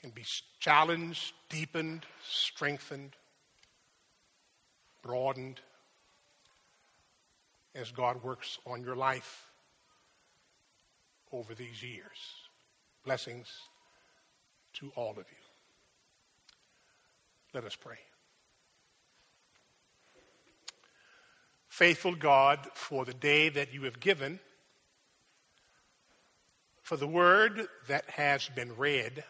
can 0.00 0.10
be 0.10 0.24
challenged, 0.60 1.32
deepened, 1.48 2.04
strengthened, 2.22 3.16
broadened 5.02 5.60
as 7.74 7.90
God 7.92 8.22
works 8.22 8.58
on 8.66 8.82
your 8.82 8.96
life 8.96 9.50
over 11.32 11.54
these 11.54 11.82
years. 11.82 12.16
Blessings 13.04 13.48
to 14.74 14.90
all 14.96 15.10
of 15.10 15.18
you. 15.18 15.22
Let 17.54 17.64
us 17.64 17.76
pray. 17.76 17.98
Faithful 21.68 22.14
God, 22.14 22.60
for 22.74 23.04
the 23.04 23.14
day 23.14 23.48
that 23.50 23.72
you 23.72 23.82
have 23.82 24.00
given, 24.00 24.40
for 26.86 26.96
the 26.96 27.06
word 27.08 27.66
that 27.88 28.08
has 28.10 28.48
been 28.54 28.76
read, 28.76 29.24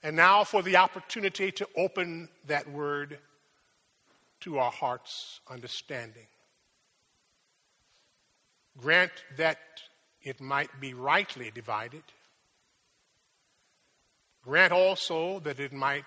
and 0.00 0.14
now 0.14 0.44
for 0.44 0.62
the 0.62 0.76
opportunity 0.76 1.50
to 1.50 1.66
open 1.76 2.28
that 2.46 2.70
word 2.70 3.18
to 4.38 4.58
our 4.58 4.70
heart's 4.70 5.40
understanding. 5.50 6.28
Grant 8.78 9.10
that 9.36 9.58
it 10.22 10.40
might 10.40 10.70
be 10.80 10.94
rightly 10.94 11.50
divided. 11.52 12.04
Grant 14.44 14.72
also 14.72 15.40
that 15.40 15.58
it 15.58 15.72
might 15.72 16.04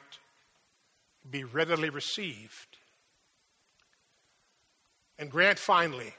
be 1.29 1.43
readily 1.43 1.89
received. 1.89 2.77
And 5.19 5.29
grant 5.29 5.59
finally 5.59 6.13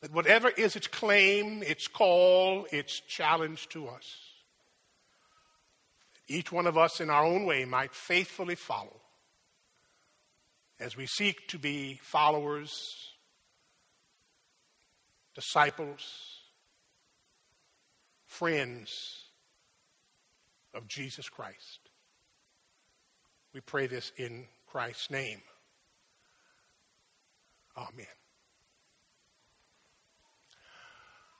that 0.00 0.12
whatever 0.12 0.48
is 0.48 0.76
its 0.76 0.86
claim, 0.86 1.62
its 1.62 1.88
call, 1.88 2.66
its 2.70 3.00
challenge 3.00 3.68
to 3.68 3.88
us, 3.88 4.04
each 6.28 6.50
one 6.50 6.66
of 6.66 6.76
us 6.76 7.00
in 7.00 7.10
our 7.10 7.24
own 7.24 7.44
way 7.46 7.64
might 7.64 7.94
faithfully 7.94 8.56
follow 8.56 9.00
as 10.78 10.96
we 10.96 11.06
seek 11.06 11.48
to 11.48 11.58
be 11.58 11.98
followers, 12.02 12.70
disciples, 15.34 16.02
friends 18.26 18.92
of 20.74 20.86
Jesus 20.88 21.28
Christ. 21.28 21.80
We 23.54 23.60
pray 23.60 23.86
this 23.86 24.12
in 24.18 24.46
Christ's 24.66 25.10
name. 25.10 25.40
Amen. 27.76 28.06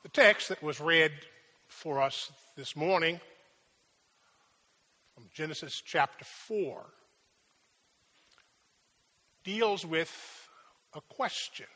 The 0.07 0.13
text 0.13 0.51
that 0.51 0.63
was 0.63 0.81
read 0.81 1.11
for 1.67 2.01
us 2.01 2.31
this 2.57 2.77
morning 2.77 3.19
from 5.13 5.25
Genesis 5.35 5.83
chapter 5.85 6.25
4 6.25 6.87
deals 9.43 9.85
with 9.85 10.49
a 10.95 11.01
question, 11.01 11.67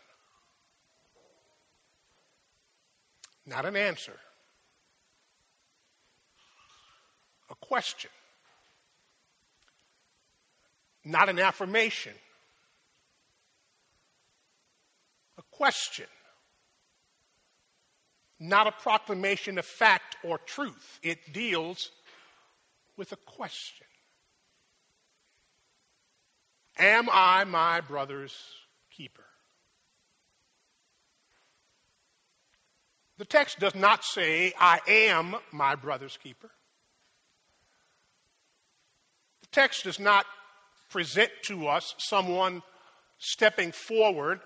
not 3.47 3.67
an 3.67 3.75
answer. 3.75 4.15
A 7.51 7.57
question, 7.57 8.11
not 11.05 11.29
an 11.29 11.41
affirmation. 11.41 12.15
A 15.37 15.43
question 15.51 16.07
not 18.41 18.67
a 18.67 18.73
proclamation 18.73 19.59
of 19.59 19.67
fact 19.67 20.17
or 20.25 20.39
truth. 20.39 20.99
It 21.03 21.33
deals 21.33 21.91
with 22.97 23.13
a 23.13 23.17
question. 23.17 23.87
Am 26.79 27.09
I 27.13 27.45
my 27.45 27.83
brother's 27.83 28.35
keeper? 28.91 29.25
The 33.19 33.27
text 33.27 33.59
does 33.59 33.75
not 33.75 34.03
say, 34.03 34.55
I 34.59 34.81
am 34.89 35.37
my 35.53 35.75
brother's 35.75 36.17
keeper. 36.17 36.51
The 39.43 39.49
text 39.49 39.85
does 39.85 40.01
not 40.01 40.25
present 40.89 41.31
to 41.45 41.69
us 41.69 41.95
someone 41.99 42.63
stepping 43.19 43.73
forward, 43.73 44.41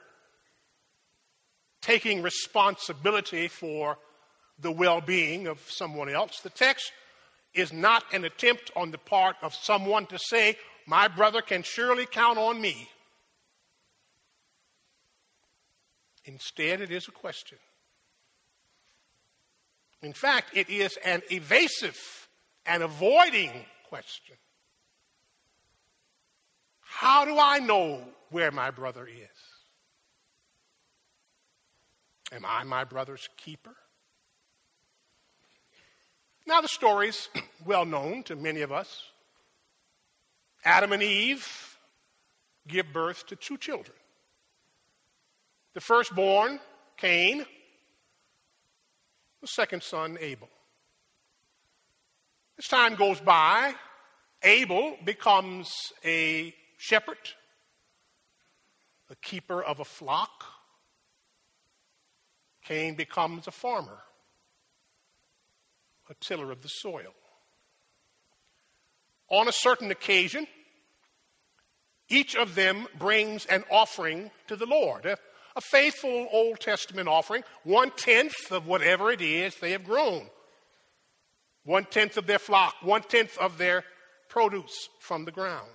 taking 1.85 2.23
responsibility 2.23 3.47
for 3.47 3.99
the 4.59 4.73
well 4.73 5.01
being 5.01 5.47
of 5.47 5.61
someone 5.69 6.09
else. 6.09 6.41
The 6.41 6.51
text 6.51 6.93
is 7.53 7.73
not 7.73 8.03
an 8.13 8.25
attempt 8.25 8.71
on 8.75 8.91
the 8.91 8.99
part 8.99 9.37
of 9.43 9.55
someone 9.55 10.07
to 10.07 10.19
say, 10.19 10.57
My 10.87 11.09
brother 11.09 11.43
can 11.43 11.63
surely 11.63 12.07
count 12.07 12.39
on 12.39 12.61
me. 12.61 12.89
Instead, 16.25 16.81
it 16.81 16.91
is 16.91 17.07
a 17.07 17.13
question. 17.13 17.59
In 20.01 20.15
fact, 20.15 20.57
it 20.57 20.71
is 20.71 20.99
an 21.05 21.23
evasive 21.31 22.29
and 22.65 22.83
avoiding 22.83 23.53
question. 23.91 24.37
How 26.81 27.27
do 27.27 27.39
I 27.39 27.59
know 27.59 28.01
where 28.31 28.51
my 28.51 28.71
brother 28.71 29.07
is? 29.07 29.54
Am 32.33 32.45
I 32.45 32.65
my 32.65 32.85
brother's 32.85 33.29
keeper? 33.37 33.75
Now, 36.47 36.61
the 36.61 36.69
story's 36.69 37.29
well 37.65 37.85
known 37.85 38.23
to 38.25 38.37
many 38.37 38.61
of 38.61 38.73
us. 38.73 39.03
Adam 40.65 40.93
and 40.93 41.03
Eve 41.03 41.77
give 42.67 42.93
birth 42.93 43.27
to 43.27 43.37
two 43.37 43.59
children. 43.59 43.97
The 45.75 45.81
firstborn, 45.81 46.61
Cain, 46.97 47.45
the 49.41 49.47
second 49.47 49.83
son, 49.83 50.17
Abel. 50.21 50.49
As 52.59 52.67
time 52.67 52.95
goes 52.95 53.21
by, 53.21 53.75
Abel 54.43 54.97
becomes 55.05 55.93
a 56.05 56.55
shepherd, 56.79 57.19
a 59.11 59.17
keeper 59.17 59.63
of 59.63 59.81
a 59.81 59.85
flock. 59.85 60.45
Cain 62.65 62.95
becomes 62.95 63.47
a 63.47 63.51
farmer, 63.51 63.99
a 66.11 66.15
tiller 66.21 66.51
of 66.51 66.63
the 66.63 66.69
soil. 66.69 67.15
On 69.29 69.49
a 69.49 69.53
certain 69.53 69.91
occasion, 69.91 70.47
each 72.09 72.37
of 72.37 72.55
them 72.55 72.87
brings 72.99 73.47
an 73.47 73.65
offering 73.71 74.31
to 74.49 74.57
the 74.57 74.67
Lord 74.67 75.07
a 75.57 75.61
faithful 75.61 76.29
Old 76.33 76.61
Testament 76.61 77.09
offering, 77.09 77.45
one 77.63 77.91
tenth 77.91 78.51
of 78.51 78.67
whatever 78.67 79.11
it 79.11 79.21
is 79.21 79.55
they 79.57 79.71
have 79.71 79.85
grown, 79.85 80.29
one 81.65 81.85
tenth 81.85 82.17
of 82.17 82.27
their 82.27 82.39
flock, 82.39 82.75
one 82.83 83.03
tenth 83.03 83.39
of 83.39 83.57
their 83.57 83.85
produce 84.29 84.89
from 84.99 85.25
the 85.25 85.31
ground. 85.31 85.69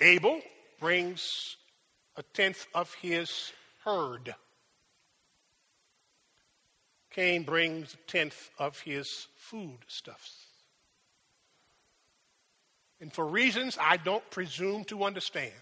Abel 0.00 0.40
brings 0.80 1.56
a 2.16 2.22
tenth 2.22 2.66
of 2.74 2.92
his 2.94 3.52
herd. 3.84 4.34
Cain 7.14 7.44
brings 7.44 7.94
a 7.94 8.10
tenth 8.10 8.50
of 8.58 8.80
his 8.80 9.28
food 9.36 9.78
stuffs. 9.86 10.46
And 13.00 13.12
for 13.12 13.24
reasons 13.24 13.78
I 13.80 13.98
don't 13.98 14.28
presume 14.30 14.84
to 14.86 15.04
understand, 15.04 15.52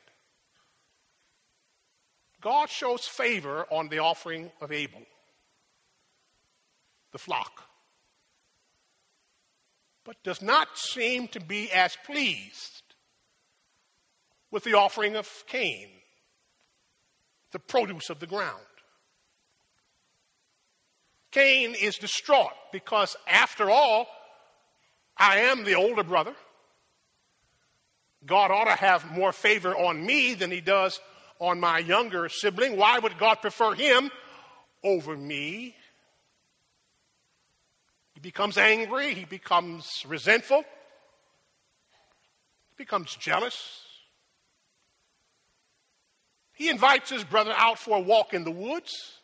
God 2.41 2.71
shows 2.71 3.07
favor 3.07 3.67
on 3.71 3.89
the 3.89 3.99
offering 3.99 4.51
of 4.63 4.73
Abel, 4.73 5.03
the 7.13 7.19
flock, 7.19 7.65
but 10.05 10.23
does 10.23 10.41
not 10.41 10.79
seem 10.79 11.29
to 11.29 11.41
be 11.41 11.71
as 11.71 11.97
pleased 12.07 12.83
with 14.51 14.65
the 14.65 14.75
offering 14.75 15.17
of 15.17 15.29
Cain, 15.47 15.89
the 17.51 17.59
produce 17.59 18.09
of 18.09 18.21
the 18.21 18.27
ground. 18.27 18.72
Cain 21.33 21.75
is 21.75 21.97
distraught 21.97 22.53
because, 22.73 23.17
after 23.27 23.71
all, 23.71 24.07
I 25.17 25.39
am 25.39 25.65
the 25.65 25.75
older 25.75 26.05
brother. 26.05 26.35
God 28.25 28.51
ought 28.51 28.65
to 28.65 28.73
have 28.73 29.11
more 29.11 29.33
favor 29.33 29.75
on 29.75 30.05
me 30.05 30.35
than 30.35 30.51
he 30.51 30.61
does 30.61 31.01
on 31.39 31.59
my 31.59 31.79
younger 31.79 32.29
sibling. 32.29 32.77
Why 32.77 32.99
would 32.99 33.19
God 33.19 33.37
prefer 33.37 33.73
him 33.75 34.11
over 34.85 35.17
me? 35.17 35.75
He 38.15 38.21
becomes 38.21 38.59
angry, 38.59 39.15
he 39.15 39.25
becomes 39.25 40.05
resentful, 40.07 40.59
he 42.69 42.75
becomes 42.77 43.17
jealous. 43.17 43.81
He 46.53 46.69
invites 46.69 47.11
his 47.11 47.25
brother 47.25 47.55
out 47.57 47.79
for 47.79 47.97
a 47.97 48.01
walk 48.01 48.35
in 48.35 48.45
the 48.45 48.51
woods. 48.51 49.22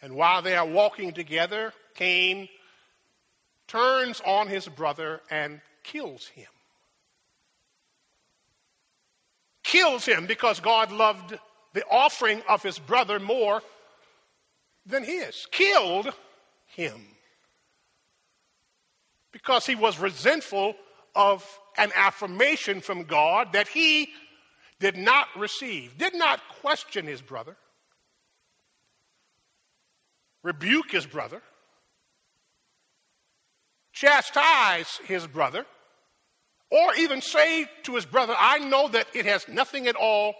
And 0.00 0.14
while 0.14 0.42
they 0.42 0.56
are 0.56 0.66
walking 0.66 1.12
together, 1.12 1.72
Cain 1.94 2.48
turns 3.66 4.20
on 4.24 4.48
his 4.48 4.66
brother 4.66 5.20
and 5.30 5.60
kills 5.82 6.26
him. 6.28 6.46
kills 9.68 10.06
him 10.06 10.26
because 10.26 10.60
God 10.60 10.90
loved 10.90 11.38
the 11.74 11.84
offering 11.90 12.42
of 12.48 12.62
his 12.62 12.78
brother 12.78 13.20
more 13.20 13.62
than 14.86 15.04
his. 15.04 15.46
Killed 15.50 16.12
him 16.68 17.00
because 19.30 19.66
he 19.66 19.74
was 19.74 19.98
resentful 19.98 20.74
of 21.14 21.46
an 21.76 21.92
affirmation 21.94 22.80
from 22.80 23.04
God 23.04 23.52
that 23.52 23.68
he 23.68 24.08
did 24.80 24.96
not 24.96 25.26
receive, 25.36 25.98
did 25.98 26.14
not 26.14 26.40
question 26.60 27.06
his 27.06 27.20
brother, 27.20 27.56
rebuke 30.48 30.90
his 30.90 31.06
brother, 31.06 31.42
chastise 33.92 34.98
his 35.04 35.26
brother 35.26 35.66
or 36.70 36.94
even 36.94 37.20
say 37.20 37.66
to 37.82 37.94
his 37.94 38.06
brother, 38.06 38.34
I 38.36 38.58
know 38.58 38.88
that 38.88 39.08
it 39.14 39.26
has 39.26 39.46
nothing 39.46 39.86
at 39.86 39.94
all 39.94 40.34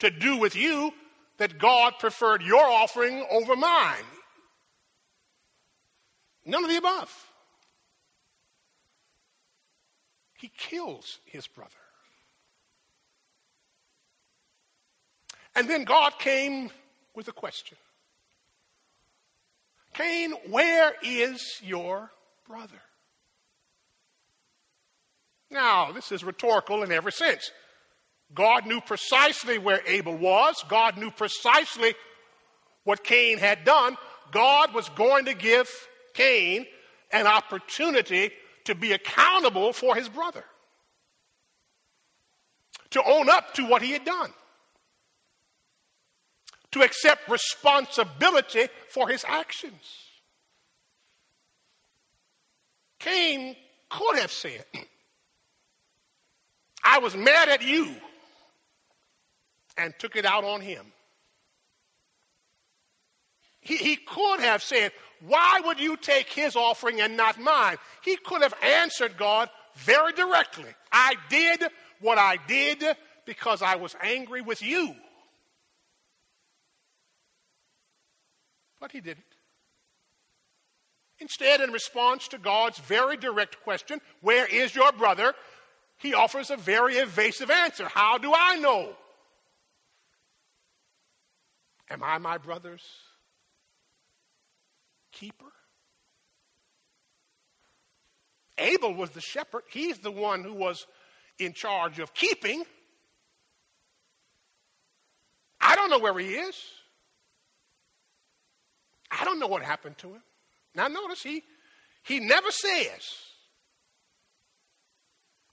to 0.00 0.10
do 0.10 0.36
with 0.36 0.56
you, 0.56 0.92
that 1.38 1.58
God 1.58 1.94
preferred 2.00 2.42
your 2.42 2.64
offering 2.64 3.24
over 3.30 3.54
mine. 3.54 4.04
None 6.44 6.64
of 6.64 6.70
the 6.70 6.76
above. 6.76 7.32
He 10.38 10.50
kills 10.56 11.20
his 11.24 11.46
brother. 11.46 11.70
And 15.54 15.68
then 15.70 15.84
God 15.84 16.18
came 16.18 16.70
with 17.14 17.28
a 17.28 17.32
question 17.32 17.76
Cain, 19.94 20.32
where 20.48 20.94
is 21.02 21.60
your 21.62 22.10
brother? 22.46 22.80
Now, 25.50 25.92
this 25.92 26.12
is 26.12 26.24
rhetorical 26.24 26.82
in 26.82 26.90
every 26.92 27.12
sense. 27.12 27.50
God 28.34 28.66
knew 28.66 28.80
precisely 28.80 29.58
where 29.58 29.82
Abel 29.86 30.16
was, 30.16 30.64
God 30.68 30.96
knew 30.96 31.10
precisely 31.10 31.94
what 32.84 33.04
Cain 33.04 33.36
had 33.38 33.64
done. 33.64 33.96
God 34.30 34.74
was 34.74 34.88
going 34.90 35.26
to 35.26 35.34
give 35.34 35.68
Cain 36.14 36.66
an 37.12 37.26
opportunity 37.26 38.30
to 38.64 38.74
be 38.74 38.92
accountable 38.92 39.74
for 39.74 39.94
his 39.94 40.08
brother, 40.08 40.44
to 42.90 43.02
own 43.04 43.28
up 43.28 43.52
to 43.54 43.66
what 43.66 43.82
he 43.82 43.92
had 43.92 44.04
done, 44.04 44.32
to 46.72 46.82
accept 46.82 47.28
responsibility 47.28 48.68
for 48.88 49.08
his 49.08 49.24
actions. 49.26 50.02
Cain 52.98 53.56
could 53.90 54.18
have 54.18 54.32
said, 54.32 54.64
I 56.84 56.98
was 56.98 57.16
mad 57.16 57.48
at 57.48 57.62
you 57.62 57.94
and 59.76 59.94
took 59.98 60.16
it 60.16 60.24
out 60.24 60.44
on 60.44 60.60
him. 60.60 60.84
He, 63.60 63.76
he 63.76 63.96
could 63.96 64.40
have 64.40 64.62
said, 64.62 64.92
Why 65.20 65.60
would 65.64 65.78
you 65.78 65.96
take 65.96 66.28
his 66.28 66.56
offering 66.56 67.00
and 67.00 67.16
not 67.16 67.40
mine? 67.40 67.76
He 68.02 68.16
could 68.16 68.42
have 68.42 68.54
answered 68.62 69.16
God 69.16 69.48
very 69.76 70.12
directly. 70.12 70.70
I 70.90 71.14
did 71.28 71.64
what 72.00 72.18
I 72.18 72.38
did 72.48 72.84
because 73.24 73.62
I 73.62 73.76
was 73.76 73.94
angry 74.02 74.40
with 74.40 74.62
you. 74.62 74.94
But 78.82 78.90
he 78.90 79.00
didn't. 79.00 79.24
Instead, 81.20 81.60
in 81.60 81.70
response 81.70 82.26
to 82.26 82.36
God's 82.36 82.80
very 82.80 83.16
direct 83.16 83.62
question, 83.62 84.00
Where 84.22 84.44
is 84.44 84.74
your 84.74 84.90
brother? 84.90 85.34
he 85.98 86.14
offers 86.14 86.50
a 86.50 86.56
very 86.56 86.96
evasive 86.96 87.48
answer. 87.48 87.86
How 87.86 88.18
do 88.18 88.34
I 88.36 88.56
know? 88.56 88.96
Am 91.88 92.02
I 92.02 92.18
my 92.18 92.38
brother's 92.38 92.82
keeper? 95.12 95.52
Abel 98.58 98.94
was 98.94 99.10
the 99.10 99.20
shepherd. 99.20 99.62
He's 99.70 99.98
the 99.98 100.10
one 100.10 100.42
who 100.42 100.54
was 100.54 100.88
in 101.38 101.52
charge 101.52 102.00
of 102.00 102.12
keeping. 102.14 102.64
I 105.60 105.76
don't 105.76 105.88
know 105.88 106.00
where 106.00 106.18
he 106.18 106.34
is. 106.34 106.56
I 109.12 109.24
don't 109.24 109.38
know 109.38 109.46
what 109.46 109.62
happened 109.62 109.98
to 109.98 110.08
him. 110.08 110.22
Now 110.74 110.88
notice 110.88 111.22
he 111.22 111.42
he 112.02 112.18
never 112.18 112.50
says, 112.50 113.14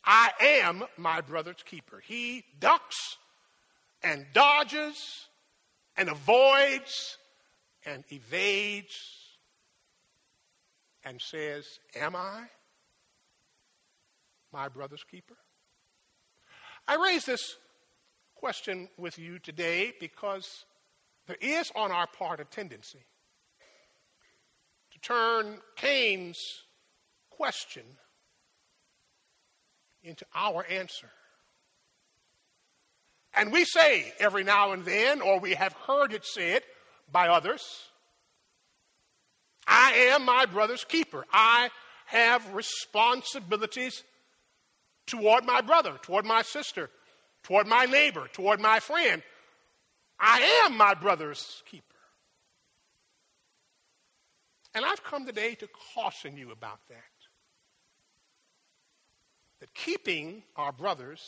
I 0.04 0.32
am 0.40 0.86
my 0.98 1.22
brother's 1.22 1.62
keeper. 1.64 2.02
He 2.04 2.44
ducks 2.60 3.18
and 4.02 4.26
dodges 4.34 5.28
and 5.96 6.10
avoids 6.10 7.18
and 7.86 8.04
evades 8.10 8.96
and 11.04 11.22
says, 11.22 11.66
Am 11.96 12.16
I 12.16 12.44
my 14.52 14.70
brother's 14.70 15.04
keeper? 15.04 15.36
I 16.88 16.96
raise 16.96 17.26
this 17.26 17.58
question 18.34 18.90
with 18.98 19.20
you 19.20 19.38
today 19.38 19.94
because 20.00 20.66
there 21.28 21.38
is 21.40 21.72
on 21.76 21.92
our 21.92 22.08
part 22.08 22.40
a 22.40 22.46
tendency 22.46 23.06
turn 25.02 25.60
Cain's 25.76 26.38
question 27.30 27.84
into 30.04 30.26
our 30.36 30.66
answer. 30.70 31.10
And 33.34 33.52
we 33.52 33.64
say 33.66 34.12
every 34.20 34.44
now 34.44 34.72
and 34.72 34.84
then, 34.84 35.22
or 35.22 35.40
we 35.40 35.54
have 35.54 35.74
heard 35.74 36.14
it 36.14 36.26
said 36.26 36.64
by 37.12 37.28
others, 37.28 37.64
I 39.68 40.12
am 40.12 40.26
my 40.26 40.46
brother's 40.46 40.84
keeper. 40.84 41.26
I 41.32 41.70
have 42.08 42.54
responsibilities 42.54 44.04
toward 45.06 45.46
my 45.46 45.62
brother, 45.62 45.94
toward 46.02 46.26
my 46.26 46.42
sister, 46.42 46.90
toward 47.44 47.68
my 47.68 47.86
neighbor, 47.86 48.28
toward 48.34 48.60
my 48.60 48.80
friend. 48.80 49.22
I 50.20 50.64
am 50.66 50.76
my 50.76 50.96
brother's 50.96 51.64
keeper. 51.70 51.89
And 54.74 54.86
I've 54.86 55.04
come 55.04 55.26
today 55.26 55.56
to 55.56 55.68
caution 55.96 56.38
you 56.38 56.52
about 56.52 56.80
that. 56.90 56.98
That 59.60 59.74
keeping 59.74 60.44
our 60.56 60.72
brothers, 60.72 61.22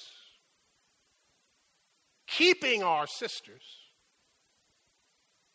keeping 2.28 2.84
our 2.84 3.08
sisters, 3.08 3.64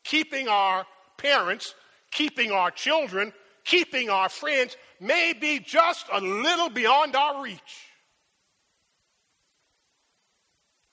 keeping 0.04 0.48
our 0.48 0.86
parents, 1.16 1.74
keeping 2.10 2.50
our 2.52 2.70
children, 2.70 3.32
keeping 3.64 4.10
our 4.10 4.28
friends 4.28 4.76
may 5.00 5.32
be 5.32 5.58
just 5.58 6.06
a 6.12 6.20
little 6.20 6.68
beyond 6.68 7.16
our 7.16 7.42
reach. 7.42 7.86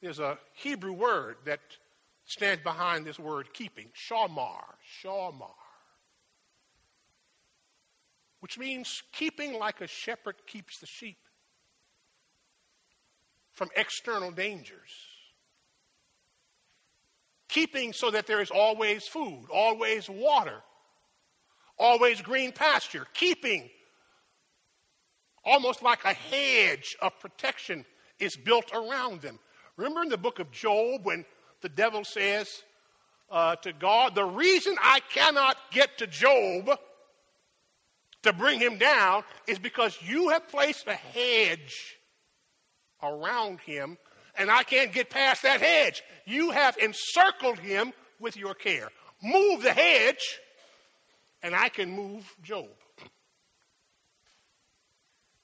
There's 0.01 0.19
a 0.19 0.37
Hebrew 0.55 0.93
word 0.93 1.37
that 1.45 1.61
stands 2.25 2.63
behind 2.63 3.05
this 3.05 3.19
word 3.19 3.53
keeping, 3.53 3.87
shamar, 3.93 4.63
shamar, 5.01 5.51
which 8.43 8.59
means 8.59 9.03
keeping 9.13 9.57
like 9.57 9.79
a 9.79 9.87
shepherd 9.87 10.35
keeps 10.47 10.79
the 10.79 10.85
sheep 10.85 11.15
from 13.53 13.69
external 13.77 14.31
dangers. 14.31 14.89
Keeping 17.47 17.93
so 17.93 18.11
that 18.11 18.27
there 18.27 18.41
is 18.41 18.51
always 18.51 19.07
food, 19.07 19.45
always 19.49 20.09
water, 20.09 20.57
always 21.79 22.19
green 22.19 22.51
pasture. 22.51 23.07
Keeping 23.13 23.69
almost 25.45 25.81
like 25.81 26.03
a 26.03 26.11
hedge 26.13 26.97
of 27.01 27.17
protection 27.21 27.85
is 28.19 28.35
built 28.35 28.69
around 28.73 29.21
them. 29.21 29.39
Remember 29.77 30.01
in 30.01 30.09
the 30.09 30.17
book 30.17 30.39
of 30.39 30.51
Job 30.51 31.05
when 31.05 31.23
the 31.61 31.69
devil 31.69 32.03
says 32.03 32.49
uh, 33.31 33.55
to 33.55 33.71
God, 33.71 34.15
The 34.15 34.25
reason 34.25 34.75
I 34.81 34.99
cannot 35.13 35.55
get 35.71 35.97
to 35.99 36.07
Job 36.07 36.77
to 38.24 38.34
bring 38.34 38.59
him 38.59 38.78
down 38.78 39.24
is 39.47 39.59
because 39.59 39.97
you 40.01 40.30
have 40.30 40.47
placed 40.49 40.88
a 40.88 40.93
hedge 40.93 41.97
around 43.01 43.59
him, 43.59 43.97
and 44.38 44.49
I 44.49 44.63
can't 44.63 44.91
get 44.91 45.09
past 45.09 45.43
that 45.43 45.61
hedge. 45.61 46.01
You 46.26 46.51
have 46.51 46.78
encircled 46.78 47.59
him 47.59 47.93
with 48.19 48.36
your 48.36 48.53
care. 48.53 48.89
Move 49.21 49.61
the 49.61 49.74
hedge, 49.74 50.39
and 51.41 51.55
I 51.55 51.69
can 51.69 51.91
move 51.91 52.26
Job. 52.41 52.69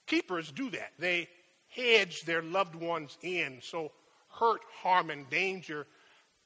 Keepers 0.07 0.51
do 0.51 0.69
that. 0.71 0.91
They 0.97 1.27
hedge 1.67 2.23
their 2.23 2.41
loved 2.41 2.75
ones 2.75 3.17
in 3.21 3.59
so 3.61 3.91
hurt, 4.29 4.61
harm, 4.81 5.09
and 5.09 5.29
danger 5.29 5.85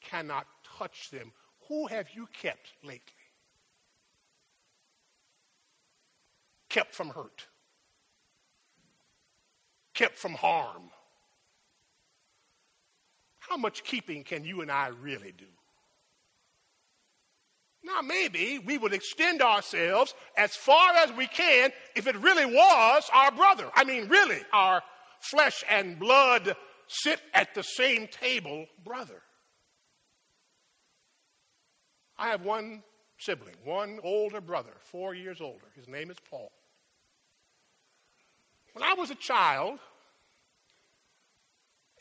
cannot 0.02 0.48
touch 0.78 1.12
them. 1.12 1.32
Who 1.70 1.88
have 1.88 2.08
you 2.14 2.28
kept 2.34 2.74
lately? 2.84 3.23
Kept 6.74 6.96
from 6.96 7.10
hurt, 7.10 7.46
kept 9.94 10.18
from 10.18 10.34
harm. 10.34 10.90
How 13.38 13.58
much 13.58 13.84
keeping 13.84 14.24
can 14.24 14.44
you 14.44 14.62
and 14.62 14.72
I 14.72 14.88
really 14.88 15.32
do? 15.38 15.46
Now, 17.84 18.02
maybe 18.02 18.58
we 18.58 18.80
would 18.80 18.92
extend 18.92 19.44
ourselves 19.44 20.16
as 20.36 20.56
far 20.56 20.96
as 20.96 21.12
we 21.12 21.28
can 21.28 21.72
if 21.96 22.08
it 22.08 22.16
really 22.16 22.48
was 22.48 23.08
our 23.14 23.32
brother. 23.32 23.70
I 23.76 23.84
mean, 23.84 24.10
really, 24.10 24.42
our 24.52 24.82
flesh 25.20 25.64
and 25.70 26.00
blood 26.00 26.56
sit 26.88 27.22
at 27.36 27.54
the 27.54 27.62
same 27.62 28.08
table 28.08 28.66
brother. 28.84 29.22
I 32.18 32.30
have 32.30 32.42
one 32.42 32.82
sibling, 33.20 33.58
one 33.64 34.00
older 34.04 34.42
brother, 34.42 34.74
four 34.80 35.14
years 35.14 35.40
older. 35.40 35.68
His 35.76 35.88
name 35.88 36.10
is 36.10 36.18
Paul. 36.32 36.52
When 38.74 38.84
I 38.84 38.94
was 38.96 39.12
a 39.12 39.16
child, 39.16 39.80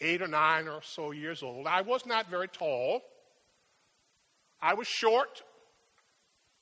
eight 0.01 0.23
or 0.23 0.29
nine 0.29 0.69
or 0.69 0.81
so 0.83 1.13
years 1.13 1.43
old, 1.43 1.67
I 1.67 1.83
was 1.83 2.05
not 2.07 2.31
very 2.31 2.49
tall. 2.49 3.03
I 4.61 4.75
was 4.75 4.87
short, 4.87 5.43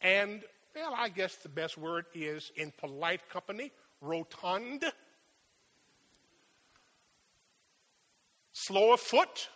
and, 0.00 0.42
well, 0.74 0.94
I 0.96 1.10
guess 1.10 1.36
the 1.36 1.48
best 1.48 1.76
word 1.76 2.06
is 2.14 2.50
in 2.56 2.72
polite 2.78 3.28
company, 3.28 3.72
rotund. 4.00 4.84
slow 8.52 8.92
of 8.92 9.00
foot, 9.00 9.48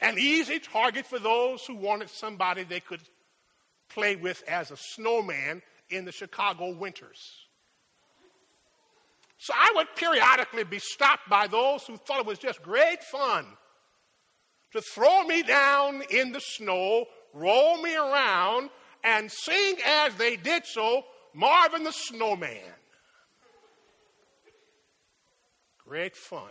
an 0.00 0.18
easy 0.18 0.58
target 0.58 1.06
for 1.06 1.18
those 1.18 1.64
who 1.66 1.74
wanted 1.74 2.08
somebody 2.08 2.64
they 2.64 2.80
could 2.80 3.02
play 3.88 4.16
with 4.16 4.42
as 4.48 4.70
a 4.70 4.76
snowman 4.76 5.62
in 5.90 6.04
the 6.04 6.12
Chicago 6.12 6.74
winters. 6.74 7.47
So 9.38 9.52
I 9.56 9.72
would 9.76 9.86
periodically 9.96 10.64
be 10.64 10.80
stopped 10.80 11.28
by 11.28 11.46
those 11.46 11.84
who 11.86 11.96
thought 11.96 12.20
it 12.20 12.26
was 12.26 12.38
just 12.38 12.62
great 12.62 13.02
fun 13.04 13.46
to 14.72 14.80
throw 14.80 15.24
me 15.24 15.42
down 15.42 16.02
in 16.10 16.32
the 16.32 16.40
snow, 16.40 17.06
roll 17.32 17.80
me 17.80 17.96
around, 17.96 18.70
and 19.04 19.30
sing 19.30 19.76
as 19.86 20.14
they 20.16 20.36
did 20.36 20.66
so 20.66 21.04
Marvin 21.34 21.84
the 21.84 21.92
Snowman. 21.92 22.74
Great 25.86 26.16
fun. 26.16 26.50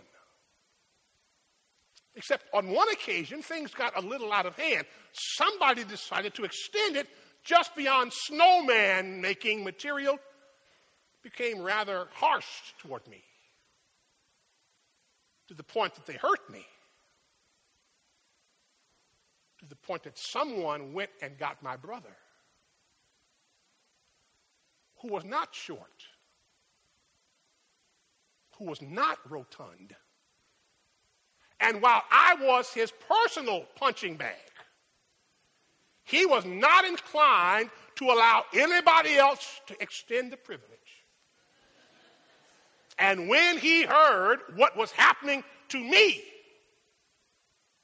Except 2.16 2.44
on 2.52 2.70
one 2.70 2.88
occasion, 2.88 3.42
things 3.42 3.72
got 3.72 3.96
a 3.96 4.04
little 4.04 4.32
out 4.32 4.46
of 4.46 4.56
hand. 4.56 4.84
Somebody 5.12 5.84
decided 5.84 6.34
to 6.34 6.44
extend 6.44 6.96
it 6.96 7.06
just 7.44 7.76
beyond 7.76 8.12
snowman 8.12 9.20
making 9.20 9.62
material, 9.62 10.18
became 11.22 11.62
rather 11.62 12.08
harsh 12.12 12.74
toward 12.78 13.06
me 13.08 13.22
to 15.48 15.54
the 15.54 15.62
point 15.62 15.94
that 15.94 16.06
they 16.06 16.14
hurt 16.14 16.50
me. 16.50 16.64
To 19.60 19.66
the 19.68 19.76
point 19.76 20.04
that 20.04 20.16
someone 20.16 20.92
went 20.92 21.10
and 21.20 21.36
got 21.36 21.60
my 21.62 21.76
brother, 21.76 22.16
who 25.00 25.08
was 25.08 25.24
not 25.24 25.48
short, 25.52 26.04
who 28.56 28.66
was 28.66 28.80
not 28.80 29.18
rotund 29.28 29.96
and 31.60 31.82
while 31.82 32.02
I 32.10 32.36
was 32.40 32.72
his 32.72 32.92
personal 33.08 33.66
punching 33.76 34.16
bag, 34.16 34.36
he 36.04 36.24
was 36.24 36.44
not 36.44 36.84
inclined 36.84 37.70
to 37.96 38.04
allow 38.04 38.44
anybody 38.54 39.16
else 39.16 39.60
to 39.66 39.82
extend 39.82 40.32
the 40.32 40.36
privilege. 40.36 40.77
And 42.98 43.28
when 43.28 43.58
he 43.58 43.82
heard 43.82 44.40
what 44.56 44.76
was 44.76 44.90
happening 44.90 45.44
to 45.68 45.78
me, 45.78 46.22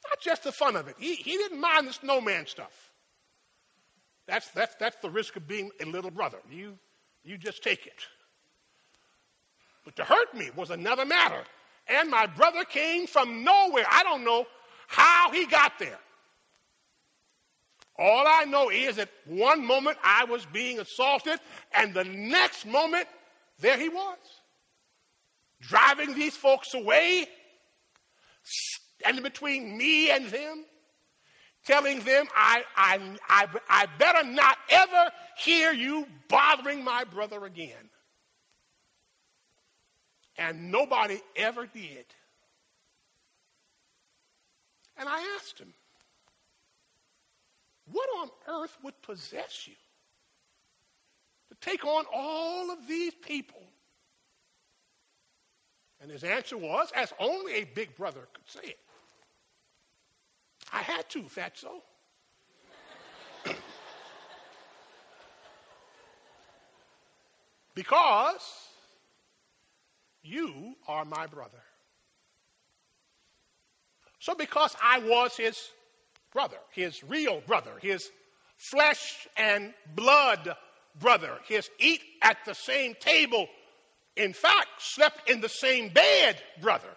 not 0.09 0.21
just 0.21 0.45
the 0.45 0.53
fun 0.53 0.77
of 0.77 0.89
it, 0.89 0.97
he, 0.99 1.15
he 1.15 1.33
didn't 1.33 1.61
mind 1.61 1.89
the 1.89 1.93
snowman 1.93 2.47
stuff. 2.47 2.91
That's, 4.27 4.49
that's, 4.51 4.75
that's 4.77 4.97
the 5.03 5.11
risk 5.11 5.37
of 5.37 5.47
being 5.47 5.71
a 5.81 5.87
little 5.87 6.11
brother. 6.11 6.39
You, 6.51 6.79
you 7.23 7.39
just 7.39 7.62
take 7.62 7.87
it. 7.87 8.07
But 9.85 9.97
to 9.97 10.05
hurt 10.05 10.35
me 10.35 10.51
was 10.57 10.71
another 10.71 11.05
matter. 11.05 11.45
And 11.87 12.11
my 12.11 12.27
brother 12.27 12.65
came 12.65 13.07
from 13.07 13.45
nowhere. 13.45 13.85
I 13.91 14.03
don't 14.03 14.25
know 14.25 14.47
how 14.87 15.31
he 15.31 15.47
got 15.47 15.79
there. 15.79 15.99
All 17.97 18.25
I 18.27 18.45
know 18.45 18.71
is 18.71 18.97
that 18.97 19.11
one 19.27 19.65
moment 19.65 19.99
I 20.03 20.25
was 20.25 20.47
being 20.47 20.81
assaulted, 20.81 21.39
and 21.73 21.95
the 21.95 22.03
next 22.05 22.67
moment, 22.67 23.07
there 23.61 23.77
he 23.77 23.89
was. 23.89 24.19
Driving 25.61 26.15
these 26.15 26.37
folks 26.37 26.75
away, 26.75 27.27
standing 28.43 29.23
between 29.23 29.77
me 29.79 30.11
and 30.11 30.27
them, 30.27 30.65
telling 31.65 32.01
them, 32.01 32.27
I, 32.35 32.65
I, 32.77 33.01
I, 33.29 33.47
I 33.69 33.87
better 33.99 34.25
not 34.29 34.59
ever 34.69 35.11
hear 35.39 35.73
you 35.73 36.07
bothering 36.29 36.85
my 36.85 37.05
brother 37.05 37.45
again. 37.45 37.91
And 40.37 40.71
nobody 40.71 41.21
ever 41.37 41.67
did. 41.67 42.07
And 44.97 45.09
I 45.09 45.37
asked 45.37 45.59
him, 45.59 45.73
What 47.91 48.09
on 48.21 48.31
earth 48.49 48.77
would 48.83 49.01
possess 49.03 49.67
you 49.67 49.75
to 51.51 51.57
take 51.61 51.85
on 51.85 52.05
all 52.13 52.71
of 52.71 52.87
these 52.89 53.15
people? 53.15 53.63
And 56.05 56.13
his 56.13 56.23
answer 56.23 56.57
was, 56.59 56.93
as 56.95 57.15
only 57.19 57.55
a 57.55 57.65
big 57.65 57.97
brother 57.97 58.29
could 58.35 58.47
say 58.47 58.69
it. 58.69 58.79
I 60.71 60.83
had 60.83 61.09
to, 61.09 61.23
fatso. 61.23 61.81
because 67.75 68.69
you 70.23 70.75
are 70.87 71.07
my 71.07 71.27
brother. 71.27 71.63
So, 74.19 74.35
because 74.35 74.77
I 74.83 74.99
was 74.99 75.35
his 75.39 75.59
brother, 76.35 76.59
his 76.73 77.03
real 77.03 77.41
brother, 77.47 77.79
his 77.81 78.11
flesh 78.59 79.27
and 79.39 79.73
blood 79.95 80.55
brother, 81.01 81.39
his 81.49 81.71
eat 81.79 82.03
at 82.21 82.37
the 82.45 82.55
same 82.55 82.95
table, 83.01 83.49
in 84.17 84.33
fact, 84.33 84.69
slept 84.79 85.29
in 85.29 85.41
the 85.41 85.49
same 85.49 85.89
bed 85.89 86.41
brother, 86.61 86.97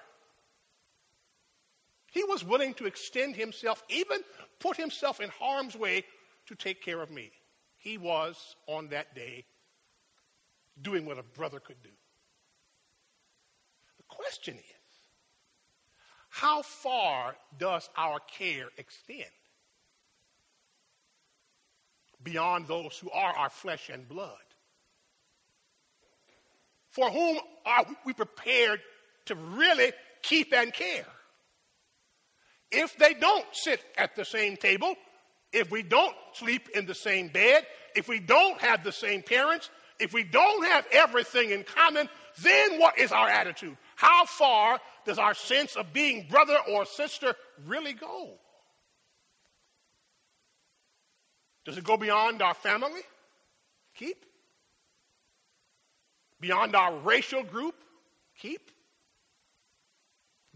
he 2.11 2.23
was 2.23 2.43
willing 2.43 2.73
to 2.75 2.85
extend 2.85 3.35
himself, 3.35 3.83
even 3.89 4.19
put 4.59 4.77
himself 4.77 5.19
in 5.19 5.29
harm's 5.29 5.75
way 5.75 6.03
to 6.47 6.55
take 6.55 6.81
care 6.81 7.01
of 7.01 7.11
me. 7.11 7.31
He 7.77 7.97
was, 7.97 8.55
on 8.67 8.89
that 8.89 9.13
day, 9.15 9.45
doing 10.81 11.05
what 11.05 11.19
a 11.19 11.23
brother 11.23 11.59
could 11.59 11.81
do. 11.83 11.89
The 13.97 14.03
question 14.07 14.55
is 14.55 14.63
how 16.29 16.61
far 16.61 17.35
does 17.57 17.89
our 17.97 18.19
care 18.19 18.67
extend? 18.77 19.25
Beyond 22.23 22.67
those 22.67 22.97
who 22.97 23.09
are 23.11 23.35
our 23.35 23.49
flesh 23.49 23.89
and 23.89 24.07
blood. 24.07 24.46
For 26.97 27.11
whom 27.11 27.37
are 27.63 27.85
we 28.07 28.13
prepared 28.13 28.81
to 29.25 29.35
really 29.35 29.93
keep 30.23 30.51
and 30.51 30.73
care? 30.73 31.05
If 32.71 32.97
they 32.97 33.13
don't 33.13 33.45
sit 33.51 33.81
at 33.99 34.15
the 34.15 34.25
same 34.25 34.57
table, 34.57 34.95
if 35.53 35.69
we 35.69 35.83
don't 35.83 36.15
sleep 36.33 36.69
in 36.73 36.87
the 36.87 36.95
same 36.95 37.27
bed, 37.27 37.67
if 37.95 38.07
we 38.07 38.19
don't 38.19 38.59
have 38.61 38.83
the 38.83 38.91
same 38.91 39.21
parents, 39.21 39.69
if 39.99 40.11
we 40.11 40.23
don't 40.23 40.65
have 40.65 40.87
everything 40.91 41.51
in 41.51 41.63
common, 41.63 42.09
then 42.41 42.79
what 42.79 42.97
is 42.97 43.11
our 43.11 43.29
attitude? 43.29 43.77
How 43.95 44.25
far 44.25 44.79
does 45.05 45.19
our 45.19 45.35
sense 45.35 45.75
of 45.75 45.93
being 45.93 46.25
brother 46.27 46.57
or 46.67 46.87
sister 46.87 47.35
really 47.67 47.93
go? 47.93 48.39
Does 51.63 51.77
it 51.77 51.83
go 51.83 51.95
beyond 51.95 52.41
our 52.41 52.55
family? 52.55 53.01
Keep. 53.93 54.25
Beyond 56.39 56.75
our 56.75 56.95
racial 56.97 57.43
group? 57.43 57.75
Keep. 58.39 58.71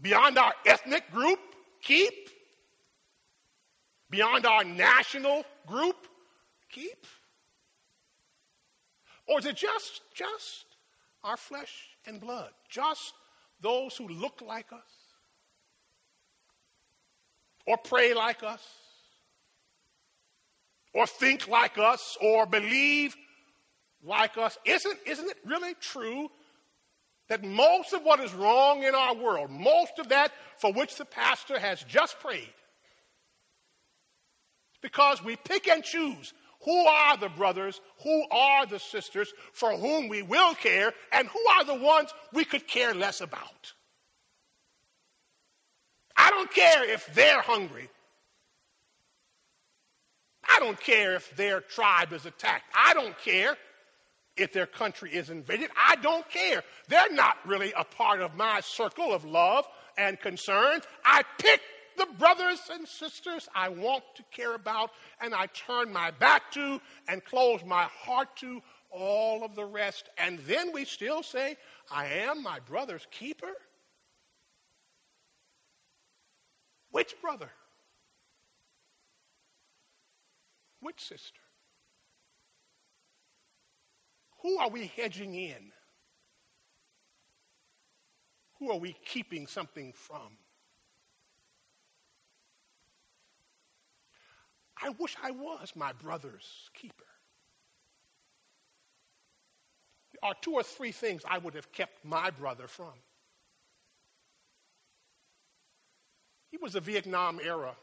Beyond 0.00 0.38
our 0.38 0.52
ethnic 0.66 1.10
group? 1.10 1.38
Keep. 1.82 2.30
Beyond 4.10 4.46
our 4.46 4.64
national 4.64 5.44
group? 5.66 5.96
Keep. 6.70 7.06
Or 9.26 9.38
is 9.38 9.46
it 9.46 9.56
just, 9.56 10.02
just 10.14 10.66
our 11.24 11.36
flesh 11.36 11.88
and 12.06 12.20
blood? 12.20 12.50
Just 12.68 13.14
those 13.60 13.96
who 13.96 14.08
look 14.08 14.42
like 14.46 14.72
us, 14.72 14.80
or 17.66 17.76
pray 17.78 18.12
like 18.12 18.42
us, 18.42 18.66
or 20.92 21.06
think 21.06 21.46
like 21.48 21.78
us, 21.78 22.18
or 22.20 22.44
believe 22.44 23.16
like 24.02 24.36
us. 24.38 24.58
Isn't, 24.64 24.98
isn't 25.06 25.28
it 25.28 25.38
really 25.44 25.74
true 25.80 26.28
that 27.28 27.44
most 27.44 27.92
of 27.92 28.02
what 28.02 28.20
is 28.20 28.34
wrong 28.34 28.82
in 28.82 28.94
our 28.94 29.14
world, 29.14 29.50
most 29.50 29.98
of 29.98 30.08
that 30.10 30.32
for 30.58 30.72
which 30.72 30.96
the 30.96 31.04
pastor 31.04 31.58
has 31.58 31.82
just 31.84 32.18
prayed, 32.20 32.52
because 34.82 35.22
we 35.22 35.36
pick 35.36 35.68
and 35.68 35.84
choose 35.84 36.34
who 36.64 36.86
are 36.86 37.16
the 37.16 37.28
brothers, 37.28 37.80
who 38.02 38.24
are 38.30 38.66
the 38.66 38.78
sisters 38.78 39.32
for 39.52 39.72
whom 39.72 40.08
we 40.08 40.22
will 40.22 40.54
care, 40.54 40.92
and 41.12 41.26
who 41.28 41.40
are 41.56 41.64
the 41.64 41.74
ones 41.74 42.12
we 42.32 42.44
could 42.44 42.66
care 42.66 42.94
less 42.94 43.20
about? 43.20 43.72
I 46.16 46.30
don't 46.30 46.52
care 46.52 46.88
if 46.88 47.12
they're 47.14 47.40
hungry. 47.40 47.88
I 50.48 50.58
don't 50.60 50.80
care 50.80 51.14
if 51.14 51.34
their 51.36 51.60
tribe 51.60 52.12
is 52.12 52.26
attacked. 52.26 52.64
I 52.76 52.94
don't 52.94 53.18
care 53.18 53.56
if 54.36 54.52
their 54.52 54.66
country 54.66 55.12
is 55.12 55.30
invaded. 55.30 55.70
I 55.76 55.96
don't 55.96 56.28
care. 56.30 56.62
They're 56.88 57.12
not 57.12 57.36
really 57.46 57.72
a 57.76 57.84
part 57.84 58.20
of 58.20 58.34
my 58.34 58.60
circle 58.60 59.12
of 59.12 59.24
love 59.24 59.66
and 59.98 60.18
concern. 60.20 60.80
I 61.04 61.22
pick 61.38 61.60
the 61.96 62.06
brothers 62.18 62.60
and 62.72 62.88
sisters 62.88 63.48
I 63.54 63.68
want 63.68 64.04
to 64.16 64.22
care 64.34 64.54
about, 64.54 64.90
and 65.20 65.34
I 65.34 65.46
turn 65.46 65.92
my 65.92 66.10
back 66.10 66.50
to 66.52 66.80
and 67.08 67.24
close 67.24 67.62
my 67.64 67.84
heart 67.84 68.36
to 68.38 68.62
all 68.90 69.44
of 69.44 69.54
the 69.54 69.64
rest. 69.64 70.08
And 70.18 70.38
then 70.40 70.72
we 70.72 70.84
still 70.84 71.22
say, 71.22 71.56
I 71.90 72.06
am 72.06 72.42
my 72.42 72.60
brother's 72.60 73.06
keeper? 73.10 73.52
Which 76.90 77.14
brother? 77.20 77.50
Which 80.80 81.00
sister? 81.00 81.41
Who 84.42 84.58
are 84.58 84.68
we 84.68 84.90
hedging 84.96 85.34
in? 85.34 85.72
Who 88.58 88.70
are 88.70 88.78
we 88.78 88.96
keeping 89.04 89.46
something 89.46 89.92
from? 89.92 90.36
I 94.82 94.90
wish 94.98 95.16
I 95.22 95.30
was 95.30 95.72
my 95.76 95.92
brother's 95.92 96.68
keeper. 96.74 97.04
There 100.12 100.28
are 100.28 100.34
two 100.40 100.54
or 100.54 100.64
three 100.64 100.92
things 100.92 101.22
I 101.28 101.38
would 101.38 101.54
have 101.54 101.70
kept 101.70 102.04
my 102.04 102.30
brother 102.30 102.66
from. 102.66 102.94
He 106.50 106.56
was 106.56 106.74
a 106.74 106.80
Vietnam 106.80 107.38
era 107.42 107.76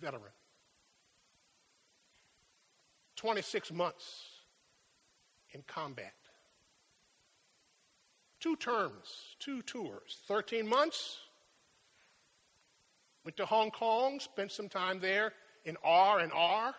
veteran. 0.00 0.32
26 3.16 3.72
months 3.72 4.37
in 5.58 5.64
combat. 5.66 6.14
Two 8.40 8.54
terms, 8.56 9.34
two 9.40 9.60
tours, 9.62 10.18
13 10.28 10.66
months. 10.66 11.18
Went 13.24 13.36
to 13.36 13.44
Hong 13.44 13.72
Kong, 13.72 14.20
spent 14.20 14.52
some 14.52 14.68
time 14.68 15.00
there, 15.00 15.32
in 15.64 15.76
R 15.84 16.20
and 16.20 16.32
R 16.32 16.74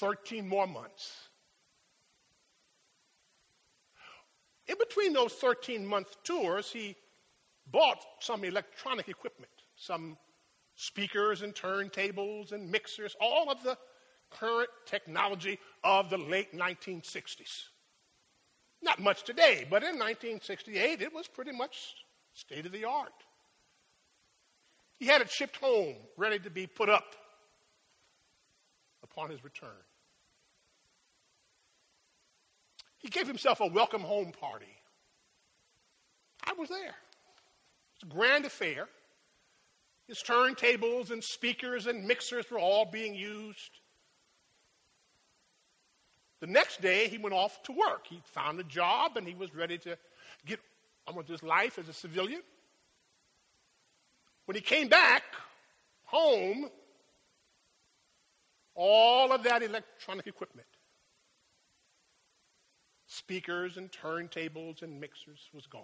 13 0.00 0.48
more 0.48 0.66
months. 0.66 1.28
In 4.66 4.76
between 4.78 5.12
those 5.12 5.34
13 5.34 5.86
month 5.86 6.16
tours, 6.24 6.72
he 6.72 6.96
bought 7.70 8.02
some 8.20 8.42
electronic 8.42 9.08
equipment, 9.08 9.52
some 9.76 10.16
speakers 10.74 11.42
and 11.42 11.54
turntables 11.54 12.52
and 12.52 12.70
mixers, 12.70 13.14
all 13.20 13.50
of 13.50 13.62
the 13.62 13.76
current 14.30 14.70
technology 14.86 15.58
of 15.84 16.10
the 16.10 16.18
late 16.18 16.54
1960s. 16.54 17.68
Not 18.82 19.00
much 19.00 19.24
today, 19.24 19.66
but 19.70 19.82
in 19.82 19.98
1968, 19.98 21.02
it 21.02 21.14
was 21.14 21.26
pretty 21.26 21.52
much 21.52 21.94
state 22.34 22.66
of 22.66 22.72
the 22.72 22.84
art. 22.84 23.12
He 24.98 25.06
had 25.06 25.20
it 25.20 25.30
shipped 25.30 25.56
home, 25.56 25.96
ready 26.16 26.38
to 26.38 26.50
be 26.50 26.66
put 26.66 26.88
up 26.88 27.14
upon 29.02 29.30
his 29.30 29.42
return. 29.44 29.70
He 32.98 33.08
gave 33.08 33.26
himself 33.26 33.60
a 33.60 33.66
welcome 33.66 34.02
home 34.02 34.32
party. 34.32 34.74
I 36.44 36.52
was 36.58 36.68
there. 36.68 36.94
It's 37.94 38.04
a 38.04 38.14
grand 38.14 38.44
affair. 38.44 38.88
His 40.06 40.22
turntables 40.22 41.10
and 41.10 41.22
speakers 41.22 41.86
and 41.86 42.06
mixers 42.06 42.50
were 42.50 42.58
all 42.58 42.84
being 42.84 43.14
used. 43.14 43.70
The 46.40 46.46
next 46.46 46.82
day, 46.82 47.08
he 47.08 47.18
went 47.18 47.34
off 47.34 47.62
to 47.64 47.72
work. 47.72 48.06
He 48.08 48.20
found 48.24 48.60
a 48.60 48.64
job 48.64 49.16
and 49.16 49.26
he 49.26 49.34
was 49.34 49.54
ready 49.54 49.78
to 49.78 49.96
get 50.44 50.60
on 51.06 51.14
with 51.14 51.28
his 51.28 51.42
life 51.42 51.78
as 51.78 51.88
a 51.88 51.92
civilian. 51.92 52.42
When 54.44 54.54
he 54.54 54.60
came 54.60 54.88
back 54.88 55.22
home, 56.04 56.70
all 58.74 59.32
of 59.32 59.42
that 59.44 59.62
electronic 59.62 60.26
equipment, 60.26 60.68
speakers 63.06 63.78
and 63.78 63.90
turntables 63.90 64.82
and 64.82 65.00
mixers, 65.00 65.48
was 65.54 65.66
gone. 65.66 65.82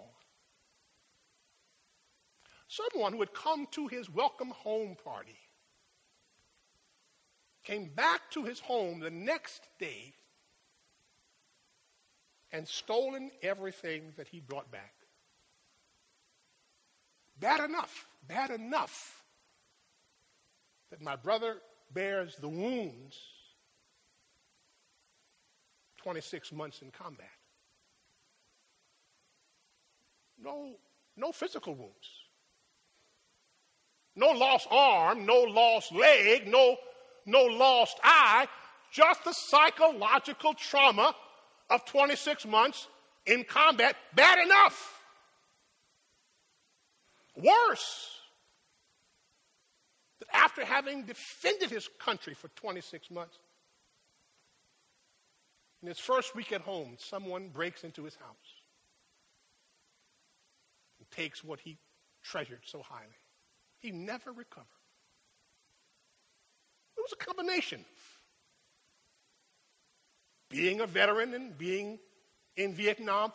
Someone 2.67 3.13
who 3.13 3.19
had 3.19 3.33
come 3.33 3.67
to 3.71 3.87
his 3.87 4.09
welcome 4.09 4.51
home 4.51 4.95
party 5.03 5.37
came 7.63 7.89
back 7.95 8.29
to 8.31 8.43
his 8.43 8.59
home 8.59 8.99
the 8.99 9.11
next 9.11 9.67
day 9.79 10.13
and 12.53 12.67
stolen 12.67 13.31
everything 13.41 14.13
that 14.15 14.27
he 14.27 14.39
brought 14.39 14.71
back. 14.71 14.93
Bad 17.39 17.67
enough, 17.67 18.05
bad 18.27 18.51
enough 18.51 19.23
that 20.91 21.01
my 21.01 21.15
brother 21.15 21.57
bears 21.91 22.35
the 22.35 22.47
wounds 22.47 23.17
26 25.97 26.51
months 26.51 26.81
in 26.83 26.91
combat. 26.91 27.27
No, 30.41 30.75
no 31.17 31.31
physical 31.31 31.73
wounds. 31.73 32.09
No 34.15 34.29
lost 34.29 34.67
arm, 34.69 35.25
no 35.25 35.41
lost 35.41 35.91
leg, 35.91 36.47
no, 36.47 36.75
no 37.25 37.45
lost 37.45 37.99
eye, 38.03 38.47
just 38.91 39.23
the 39.23 39.33
psychological 39.33 40.53
trauma 40.53 41.15
of 41.73 41.85
26 41.85 42.45
months 42.45 42.87
in 43.25 43.43
combat. 43.43 43.95
Bad 44.15 44.39
enough. 44.45 45.01
Worse, 47.35 48.19
that 50.19 50.27
after 50.31 50.63
having 50.63 51.03
defended 51.03 51.71
his 51.71 51.89
country 51.99 52.35
for 52.35 52.47
26 52.49 53.09
months, 53.09 53.39
in 55.81 55.87
his 55.87 55.99
first 55.99 56.35
week 56.35 56.51
at 56.53 56.61
home, 56.61 56.95
someone 56.99 57.49
breaks 57.49 57.83
into 57.83 58.03
his 58.03 58.15
house 58.15 58.61
and 60.99 61.09
takes 61.11 61.43
what 61.43 61.59
he 61.59 61.77
treasured 62.21 62.61
so 62.63 62.81
highly. 62.81 63.17
He 63.79 63.91
never 63.91 64.31
recovered. 64.31 64.67
It 66.95 67.01
was 67.01 67.13
a 67.13 67.25
combination. 67.25 67.83
Being 70.53 70.81
a 70.81 70.85
veteran 70.85 71.33
and 71.33 71.57
being 71.57 71.97
in 72.55 72.75
Vietnam, 72.75 73.33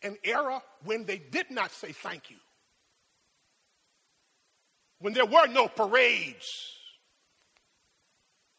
an 0.00 0.16
era 0.22 0.62
when 0.84 1.06
they 1.06 1.18
did 1.18 1.50
not 1.50 1.72
say 1.72 1.90
thank 1.90 2.30
you, 2.30 2.36
when 5.00 5.14
there 5.14 5.26
were 5.26 5.48
no 5.48 5.66
parades, 5.66 6.72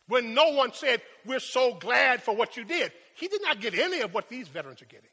when 0.10 0.34
no 0.34 0.50
one 0.50 0.74
said, 0.74 1.02
We're 1.26 1.40
so 1.40 1.76
glad 1.76 2.22
for 2.22 2.36
what 2.36 2.58
you 2.58 2.66
did. 2.66 2.92
He 3.16 3.30
did 3.30 3.42
not 3.42 3.62
get 3.62 3.74
any 3.74 4.02
of 4.02 4.14
what 4.14 4.28
these 4.28 4.50
veterans 4.50 4.82
are 4.82 4.86
getting. 4.86 5.10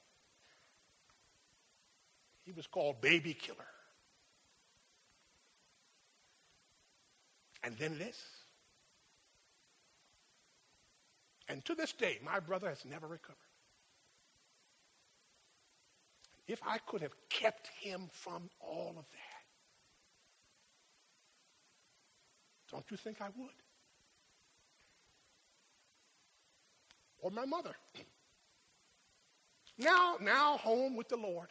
He 2.43 2.51
was 2.51 2.67
called 2.67 3.01
baby 3.01 3.35
killer. 3.35 3.59
And 7.63 7.77
then 7.79 7.99
this. 7.99 8.17
And 11.49 11.65
to 11.65 11.75
this 11.75 11.93
day, 11.93 12.19
my 12.25 12.41
brother 12.41 12.69
has 12.69 12.85
never 12.85 13.07
recovered. 13.07 13.37
If 16.49 16.61
I 16.67 16.79
could 16.79 17.03
have 17.03 17.15
kept 17.29 17.69
him 17.81 18.09
from 18.13 18.49
all 18.61 18.95
of 18.99 19.05
that, 19.11 19.37
don't 22.71 22.85
you 22.91 22.97
think 22.97 23.21
I 23.21 23.29
would? 23.37 23.51
Or 27.21 27.31
my 27.31 27.45
mother. 27.45 27.75
Now, 29.79 30.17
now 30.23 30.57
home 30.57 30.97
with 30.97 31.11
the 31.11 31.19
Lord. 31.19 31.49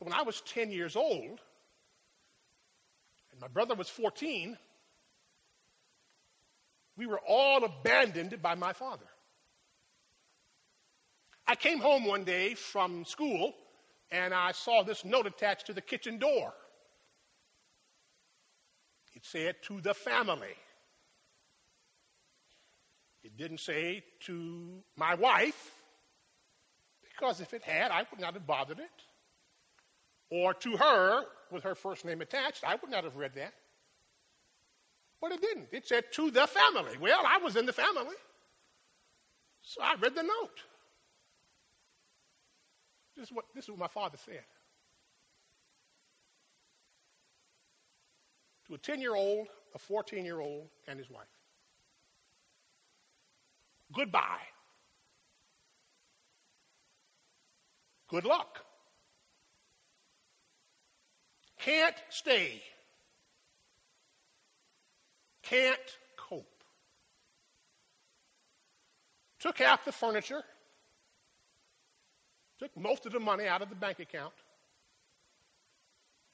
When 0.00 0.12
I 0.12 0.22
was 0.22 0.40
10 0.40 0.72
years 0.72 0.96
old, 0.96 1.40
and 3.30 3.40
my 3.40 3.46
brother 3.46 3.76
was 3.76 3.88
14, 3.88 4.58
we 6.96 7.06
were 7.06 7.20
all 7.26 7.64
abandoned 7.64 8.40
by 8.40 8.54
my 8.54 8.72
father. 8.72 9.06
I 11.46 11.54
came 11.54 11.78
home 11.78 12.04
one 12.04 12.24
day 12.24 12.54
from 12.54 13.04
school 13.04 13.54
and 14.10 14.32
I 14.32 14.52
saw 14.52 14.82
this 14.82 15.04
note 15.04 15.26
attached 15.26 15.66
to 15.66 15.72
the 15.72 15.80
kitchen 15.80 16.18
door. 16.18 16.52
It 19.14 19.24
said, 19.24 19.56
To 19.62 19.80
the 19.80 19.94
family. 19.94 20.56
It 23.22 23.36
didn't 23.38 23.60
say 23.60 24.04
to 24.26 24.82
my 24.96 25.14
wife, 25.14 25.72
because 27.02 27.40
if 27.40 27.54
it 27.54 27.62
had, 27.62 27.90
I 27.90 28.04
would 28.10 28.20
not 28.20 28.34
have 28.34 28.46
bothered 28.46 28.78
it. 28.78 28.84
Or 30.30 30.52
to 30.52 30.76
her, 30.76 31.24
with 31.50 31.62
her 31.62 31.74
first 31.74 32.04
name 32.04 32.20
attached, 32.20 32.64
I 32.64 32.74
would 32.74 32.90
not 32.90 33.04
have 33.04 33.16
read 33.16 33.34
that. 33.36 33.54
But 35.20 35.32
it 35.32 35.40
didn't. 35.40 35.68
It 35.72 35.86
said 35.86 36.04
to 36.12 36.30
the 36.30 36.46
family. 36.46 36.98
Well, 37.00 37.22
I 37.26 37.38
was 37.38 37.56
in 37.56 37.66
the 37.66 37.72
family. 37.72 38.16
So 39.62 39.82
I 39.82 39.94
read 40.00 40.14
the 40.14 40.22
note. 40.22 40.60
This 43.16 43.28
is 43.28 43.32
what, 43.32 43.46
this 43.54 43.64
is 43.64 43.70
what 43.70 43.78
my 43.78 43.88
father 43.88 44.18
said. 44.24 44.44
To 48.66 48.74
a 48.74 48.78
10 48.78 49.00
year 49.00 49.14
old, 49.14 49.48
a 49.74 49.78
14 49.78 50.24
year 50.24 50.40
old, 50.40 50.68
and 50.88 50.98
his 50.98 51.10
wife. 51.10 51.24
Goodbye. 53.92 54.40
Good 58.08 58.24
luck. 58.24 58.64
Can't 61.58 61.96
stay. 62.10 62.62
Can't 65.44 65.98
cope. 66.16 66.64
Took 69.38 69.58
half 69.58 69.84
the 69.84 69.92
furniture, 69.92 70.42
took 72.58 72.74
most 72.76 73.04
of 73.04 73.12
the 73.12 73.20
money 73.20 73.46
out 73.46 73.60
of 73.60 73.68
the 73.68 73.74
bank 73.74 73.98
account, 73.98 74.32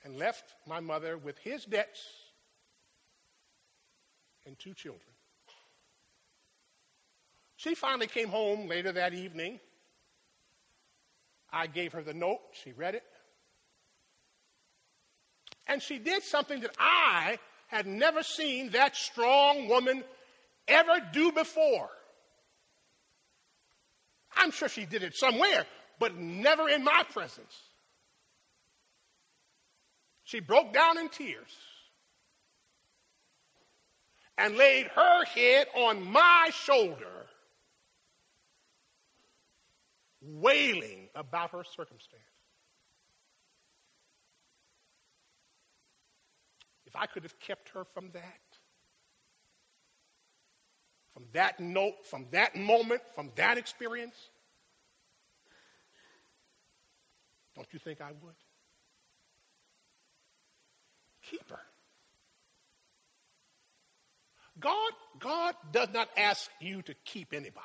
and 0.05 0.17
left 0.17 0.55
my 0.67 0.81
mother 0.81 1.19
with 1.19 1.39
his 1.39 1.65
debts 1.65 2.01
and 4.47 4.59
two 4.59 4.75
children. 4.75 5.03
She 7.57 7.75
finally 7.75 8.07
came 8.07 8.29
home 8.29 8.69
later 8.69 8.93
that 8.93 9.13
evening. 9.13 9.61
I 11.53 11.67
gave 11.67 11.93
her 11.93 12.03
the 12.03 12.15
note. 12.15 12.41
She 12.53 12.73
read 12.73 12.95
it. 12.95 13.03
And 15.67 15.83
she 15.83 15.99
did 15.99 16.23
something 16.23 16.61
that 16.61 16.75
I 16.79 17.39
had 17.71 17.87
never 17.87 18.23
seen 18.23 18.71
that 18.71 18.97
strong 18.97 19.69
woman 19.69 20.03
ever 20.67 21.01
do 21.13 21.31
before. 21.31 21.89
I'm 24.37 24.51
sure 24.51 24.69
she 24.69 24.87
did 24.87 25.05
it 25.05 25.17
somewhere, 25.17 25.67
but 26.01 26.17
never 26.17 26.69
in 26.69 26.83
my 26.83 27.05
presence. 27.13 27.55
She 30.25 30.41
broke 30.41 30.73
down 30.73 30.99
in 30.99 31.09
tears 31.11 31.57
and 34.37 34.57
laid 34.57 34.87
her 34.87 35.25
head 35.27 35.69
on 35.77 36.05
my 36.11 36.51
shoulder, 36.53 37.27
wailing 40.23 41.09
about 41.15 41.51
her 41.51 41.63
circumstance. 41.77 42.23
If 46.91 46.97
I 46.97 47.07
could 47.07 47.23
have 47.23 47.39
kept 47.39 47.69
her 47.69 47.85
from 47.85 48.11
that, 48.15 48.41
from 51.15 51.23
that 51.35 51.61
note, 51.61 52.05
from 52.05 52.27
that 52.33 52.57
moment, 52.57 53.01
from 53.15 53.31
that 53.37 53.59
experience? 53.59 54.17
Don't 57.55 57.69
you 57.73 57.79
think 57.79 58.01
I 58.01 58.11
would? 58.11 58.35
Keep 61.31 61.49
her. 61.51 61.61
God, 64.59 64.93
God 65.21 65.55
does 65.71 65.91
not 65.95 66.09
ask 66.17 66.51
you 66.61 66.83
to 66.83 66.95
keep 67.05 67.33
anybody. 67.33 67.61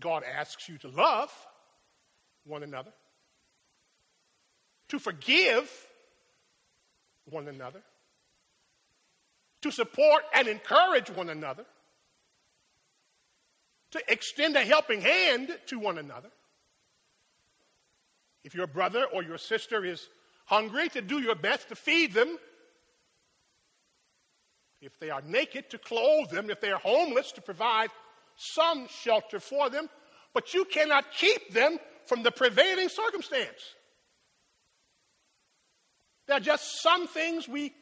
God 0.00 0.22
asks 0.24 0.70
you 0.70 0.78
to 0.78 0.88
love 0.88 1.30
one 2.44 2.62
another, 2.62 2.92
to 4.92 4.98
forgive 4.98 5.70
one 7.24 7.48
another, 7.48 7.80
to 9.62 9.70
support 9.70 10.22
and 10.34 10.46
encourage 10.46 11.08
one 11.08 11.30
another, 11.30 11.64
to 13.90 14.02
extend 14.06 14.54
a 14.54 14.60
helping 14.60 15.00
hand 15.00 15.48
to 15.64 15.78
one 15.78 15.96
another. 15.96 16.28
If 18.44 18.54
your 18.54 18.66
brother 18.66 19.06
or 19.14 19.22
your 19.22 19.38
sister 19.38 19.82
is 19.82 20.10
hungry, 20.44 20.90
to 20.90 21.00
do 21.00 21.20
your 21.20 21.36
best 21.36 21.70
to 21.70 21.74
feed 21.74 22.12
them. 22.12 22.36
If 24.82 24.98
they 25.00 25.08
are 25.08 25.22
naked, 25.22 25.70
to 25.70 25.78
clothe 25.78 26.28
them. 26.28 26.50
If 26.50 26.60
they 26.60 26.70
are 26.70 26.80
homeless, 26.80 27.32
to 27.32 27.40
provide 27.40 27.88
some 28.36 28.88
shelter 28.88 29.40
for 29.40 29.70
them. 29.70 29.88
But 30.34 30.52
you 30.52 30.66
cannot 30.66 31.06
keep 31.16 31.54
them 31.54 31.78
from 32.04 32.22
the 32.22 32.30
prevailing 32.30 32.90
circumstance. 32.90 33.74
There 36.26 36.36
are 36.36 36.40
just 36.40 36.82
some 36.82 37.06
things 37.06 37.48
we 37.48 37.72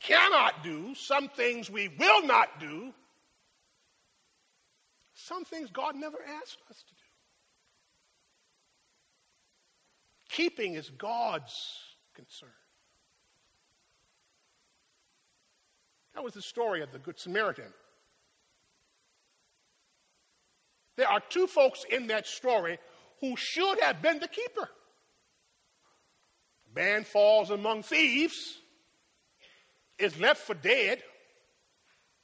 cannot 0.00 0.62
do, 0.62 0.94
some 0.94 1.28
things 1.28 1.70
we 1.70 1.88
will 1.88 2.26
not 2.26 2.60
do, 2.60 2.92
some 5.14 5.44
things 5.44 5.70
God 5.70 5.96
never 5.96 6.18
asked 6.18 6.58
us 6.70 6.76
to 6.76 6.94
do. 6.94 7.00
Keeping 10.28 10.74
is 10.74 10.90
God's 10.90 11.54
concern. 12.14 12.50
That 16.14 16.22
was 16.22 16.34
the 16.34 16.42
story 16.42 16.82
of 16.82 16.92
the 16.92 16.98
Good 16.98 17.18
Samaritan. 17.18 17.72
There 20.96 21.08
are 21.08 21.20
two 21.28 21.46
folks 21.46 21.84
in 21.90 22.08
that 22.08 22.26
story 22.26 22.78
who 23.20 23.34
should 23.36 23.80
have 23.80 24.00
been 24.00 24.20
the 24.20 24.28
keeper. 24.28 24.68
Man 26.74 27.04
falls 27.04 27.50
among 27.50 27.82
thieves, 27.82 28.58
is 29.98 30.18
left 30.18 30.42
for 30.42 30.54
dead. 30.54 31.02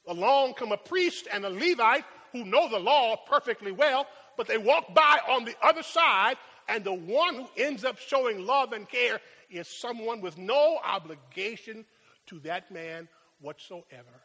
Along 0.07 0.53
come 0.53 0.71
a 0.71 0.77
priest 0.77 1.27
and 1.31 1.45
a 1.45 1.49
Levite 1.49 2.03
who 2.31 2.43
know 2.43 2.69
the 2.69 2.79
law 2.79 3.15
perfectly 3.27 3.71
well, 3.71 4.07
but 4.35 4.47
they 4.47 4.57
walk 4.57 4.93
by 4.93 5.19
on 5.29 5.45
the 5.45 5.55
other 5.61 5.83
side, 5.83 6.37
and 6.67 6.83
the 6.83 6.93
one 6.93 7.35
who 7.35 7.47
ends 7.57 7.85
up 7.85 7.97
showing 7.99 8.45
love 8.45 8.73
and 8.73 8.89
care 8.89 9.19
is 9.49 9.67
someone 9.67 10.21
with 10.21 10.37
no 10.37 10.79
obligation 10.83 11.85
to 12.27 12.39
that 12.39 12.71
man 12.71 13.07
whatsoever. 13.41 14.21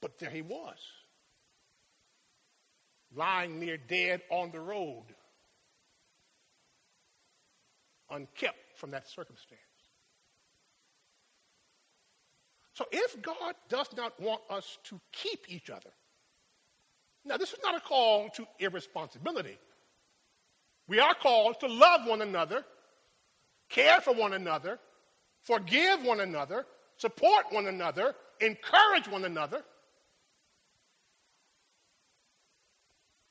But 0.00 0.18
there 0.18 0.30
he 0.30 0.42
was, 0.42 0.76
lying 3.14 3.58
near 3.58 3.76
dead 3.76 4.22
on 4.30 4.50
the 4.50 4.60
road, 4.60 5.04
unkept 8.10 8.76
from 8.76 8.90
that 8.92 9.08
circumstance. 9.08 9.60
So 12.74 12.84
if 12.92 13.20
God 13.20 13.54
does 13.68 13.88
not 13.96 14.18
want 14.20 14.40
us 14.48 14.78
to 14.84 15.00
keep 15.12 15.46
each 15.48 15.70
other, 15.70 15.90
now 17.24 17.36
this 17.36 17.52
is 17.52 17.58
not 17.62 17.76
a 17.76 17.80
call 17.80 18.30
to 18.30 18.46
irresponsibility. 18.58 19.58
We 20.88 20.98
are 20.98 21.14
called 21.14 21.60
to 21.60 21.66
love 21.68 22.06
one 22.06 22.22
another, 22.22 22.64
care 23.68 24.00
for 24.00 24.14
one 24.14 24.32
another, 24.32 24.78
forgive 25.42 26.02
one 26.02 26.20
another, 26.20 26.66
support 26.96 27.46
one 27.50 27.66
another, 27.66 28.14
encourage 28.40 29.08
one 29.08 29.24
another. 29.24 29.62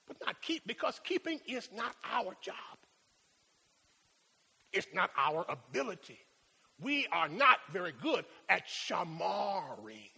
But 0.07 0.17
not 0.25 0.41
keep, 0.41 0.65
because 0.65 0.99
keeping 1.03 1.39
is 1.47 1.69
not 1.75 1.95
our 2.03 2.35
job. 2.41 2.78
It's 4.71 4.87
not 4.93 5.11
our 5.17 5.45
ability. 5.49 6.19
We 6.79 7.07
are 7.11 7.27
not 7.27 7.59
very 7.71 7.93
good 8.01 8.25
at 8.47 8.67
shamaring. 8.67 10.09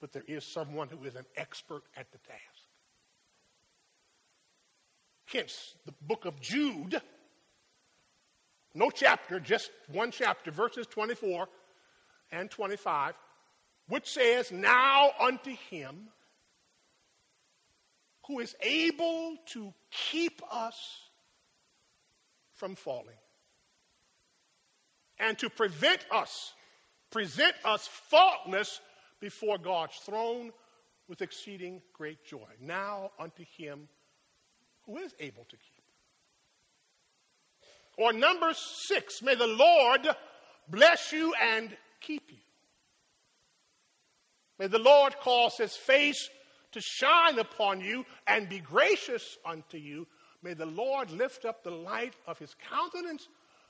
But 0.00 0.12
there 0.12 0.24
is 0.26 0.44
someone 0.44 0.88
who 0.88 1.04
is 1.04 1.14
an 1.16 1.26
expert 1.36 1.82
at 1.96 2.10
the 2.12 2.18
task. 2.18 2.40
Hence, 5.26 5.74
the 5.84 5.94
book 6.02 6.24
of 6.24 6.40
Jude, 6.40 7.00
no 8.74 8.90
chapter, 8.90 9.40
just 9.40 9.70
one 9.90 10.10
chapter, 10.10 10.50
verses 10.50 10.86
24 10.86 11.48
and 12.30 12.50
25, 12.50 13.14
which 13.88 14.08
says, 14.08 14.52
Now 14.52 15.10
unto 15.18 15.54
him 15.70 16.08
who 18.26 18.40
is 18.40 18.54
able 18.60 19.36
to 19.46 19.72
keep 19.90 20.40
us 20.50 20.74
from 22.54 22.74
falling 22.74 23.16
and 25.18 25.38
to 25.38 25.48
prevent 25.48 26.04
us, 26.10 26.52
present 27.10 27.54
us 27.64 27.88
faultless 28.10 28.80
before 29.20 29.58
God's 29.58 29.96
throne 30.04 30.52
with 31.08 31.22
exceeding 31.22 31.80
great 31.92 32.24
joy. 32.24 32.48
Now 32.60 33.12
unto 33.18 33.44
him 33.56 33.88
who 34.84 34.98
is 34.98 35.14
able 35.20 35.44
to 35.44 35.56
keep. 35.56 35.84
Or 37.98 38.12
number 38.12 38.52
six, 38.88 39.22
may 39.22 39.34
the 39.34 39.46
Lord 39.46 40.06
bless 40.68 41.12
you 41.12 41.32
and 41.40 41.74
keep 42.00 42.30
you. 42.30 42.38
May 44.58 44.66
the 44.66 44.78
Lord 44.78 45.16
cause 45.18 45.56
his 45.56 45.76
face 45.76 46.28
to 46.76 46.82
shine 46.82 47.38
upon 47.38 47.80
you 47.80 48.04
and 48.26 48.50
be 48.50 48.58
gracious 48.58 49.38
unto 49.46 49.78
you. 49.78 50.06
May 50.42 50.52
the 50.52 50.66
Lord 50.66 51.10
lift 51.10 51.46
up 51.46 51.64
the 51.64 51.70
light 51.70 52.12
of 52.26 52.38
his 52.38 52.54
countenance 52.68 53.28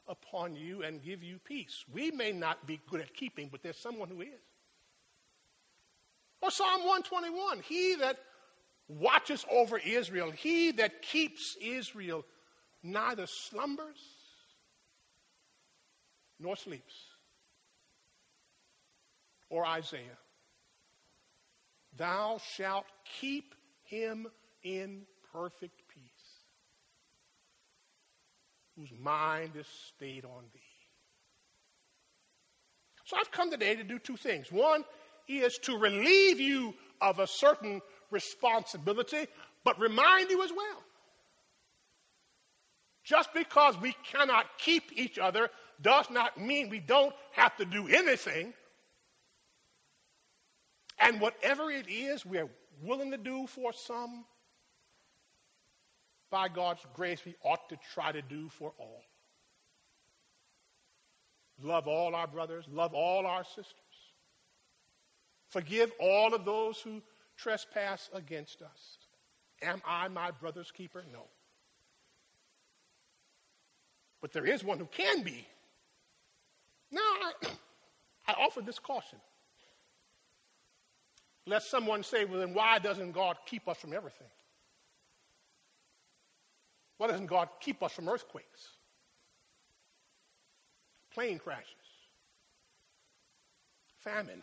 upon 0.09 0.57
you 0.57 0.83
and 0.83 1.01
give 1.01 1.23
you 1.23 1.39
peace. 1.39 1.85
We 1.93 2.11
may 2.11 2.33
not 2.33 2.67
be 2.67 2.81
good 2.91 3.01
at 3.01 3.15
keeping, 3.15 3.49
but 3.49 3.63
there's 3.63 3.79
someone 3.79 4.09
who 4.09 4.23
is. 4.23 4.29
Or 6.43 6.51
Psalm 6.51 6.81
121 6.81 7.61
He 7.61 7.95
that 7.95 8.19
watches 8.89 9.45
over 9.53 9.79
Israel, 9.79 10.33
he 10.33 10.73
that 10.73 11.01
keeps 11.03 11.57
Israel, 11.63 12.25
neither 12.83 13.27
slumbers 13.29 14.01
nor 16.41 16.57
sleeps. 16.57 16.95
Or 19.49 19.65
Isaiah 19.65 20.19
Thou 21.97 22.39
shalt 22.55 22.87
keep 23.21 23.55
him 23.85 24.27
in 24.63 25.03
perfect 25.33 25.83
peace, 25.89 26.03
whose 28.77 28.93
mind 29.01 29.53
is 29.57 29.67
stayed 29.67 30.25
on 30.25 30.45
thee. 30.53 30.61
So 33.05 33.17
I've 33.19 33.31
come 33.31 33.51
today 33.51 33.77
to 33.77 33.85
do 33.85 33.99
two 33.99 34.17
things. 34.17 34.51
One 34.51 34.85
is 35.29 35.59
to 35.59 35.79
relieve 35.79 36.41
you 36.41 36.75
of 37.01 37.19
a 37.19 37.27
certain 37.27 37.81
responsibility, 38.11 39.27
but 39.65 39.79
remind 39.79 40.31
you 40.31 40.43
as 40.43 40.51
well. 40.51 40.83
Just 43.05 43.33
because 43.33 43.81
we 43.81 43.95
cannot 44.11 44.47
keep 44.59 44.91
each 44.93 45.19
other 45.19 45.49
does 45.81 46.11
not 46.11 46.41
mean 46.41 46.69
we 46.69 46.81
don't 46.81 47.15
have 47.33 47.57
to 47.57 47.65
do 47.65 47.87
anything. 47.87 48.53
And 50.99 51.21
whatever 51.21 51.71
it 51.71 51.89
is 51.89 52.25
we're 52.25 52.49
willing 52.83 53.11
to 53.11 53.19
do 53.19 53.47
for 53.47 53.73
some, 53.73 54.25
by 56.31 56.49
God's 56.49 56.85
grace, 56.95 57.25
we 57.25 57.35
ought 57.43 57.69
to 57.69 57.79
try 57.95 58.13
to 58.13 58.23
do 58.23 58.49
for 58.49 58.73
all. 58.79 59.03
Love 61.63 61.87
all 61.87 62.15
our 62.15 62.27
brothers, 62.27 62.67
love 62.71 62.93
all 62.95 63.27
our 63.27 63.45
sisters. 63.45 63.73
Forgive 65.49 65.93
all 66.01 66.35
of 66.35 66.45
those 66.45 66.81
who 66.81 67.01
trespass 67.37 68.11
against 68.13 68.63
us. 68.63 68.99
Am 69.63 69.81
I 69.87 70.09
my 70.09 70.31
brother's 70.33 70.71
keeper? 70.71 71.03
No. 71.13 71.23
But 74.21 74.33
there 74.33 74.47
is 74.47 74.65
one 74.65 74.79
who 74.79 74.87
can 74.87 75.23
be. 75.23 75.47
Now, 76.91 77.01
I, 77.01 77.33
I 78.29 78.33
offer 78.33 78.61
this 78.61 78.79
caution. 78.79 79.19
Lest 81.47 81.71
someone 81.71 82.03
say, 82.03 82.25
well, 82.25 82.41
then 82.41 82.55
why 82.55 82.79
doesn't 82.79 83.13
God 83.13 83.37
keep 83.47 83.69
us 83.69 83.77
from 83.79 83.93
everything? 83.93 84.27
Why 86.99 87.07
doesn't 87.07 87.27
God 87.27 87.49
keep 87.61 87.83
us 87.83 87.93
from 87.93 88.09
earthquakes? 88.09 88.77
plane 91.17 91.39
crashes, 91.39 91.65
famine. 94.01 94.43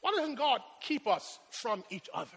Why 0.00 0.12
doesn't 0.16 0.36
God 0.36 0.60
keep 0.80 1.08
us 1.08 1.40
from 1.50 1.82
each 1.90 2.08
other? 2.14 2.28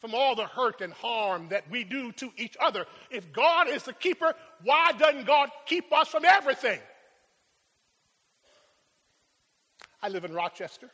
From 0.00 0.14
all 0.14 0.34
the 0.34 0.46
hurt 0.46 0.80
and 0.80 0.94
harm 0.94 1.48
that 1.50 1.70
we 1.70 1.84
do 1.84 2.10
to 2.12 2.32
each 2.38 2.56
other. 2.58 2.86
If 3.10 3.30
God 3.34 3.68
is 3.68 3.82
the 3.82 3.92
keeper, 3.92 4.32
why 4.64 4.92
doesn't 4.92 5.26
God 5.26 5.50
keep 5.66 5.92
us 5.92 6.08
from 6.08 6.24
everything? 6.24 6.80
I 10.02 10.08
live 10.08 10.24
in 10.24 10.32
Rochester. 10.32 10.86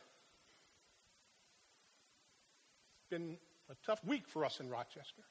It's 2.99 3.09
been 3.09 3.37
a 3.69 3.75
tough 3.85 4.03
week 4.03 4.27
for 4.27 4.43
us 4.43 4.59
in 4.59 4.69
Rochester. 4.69 5.23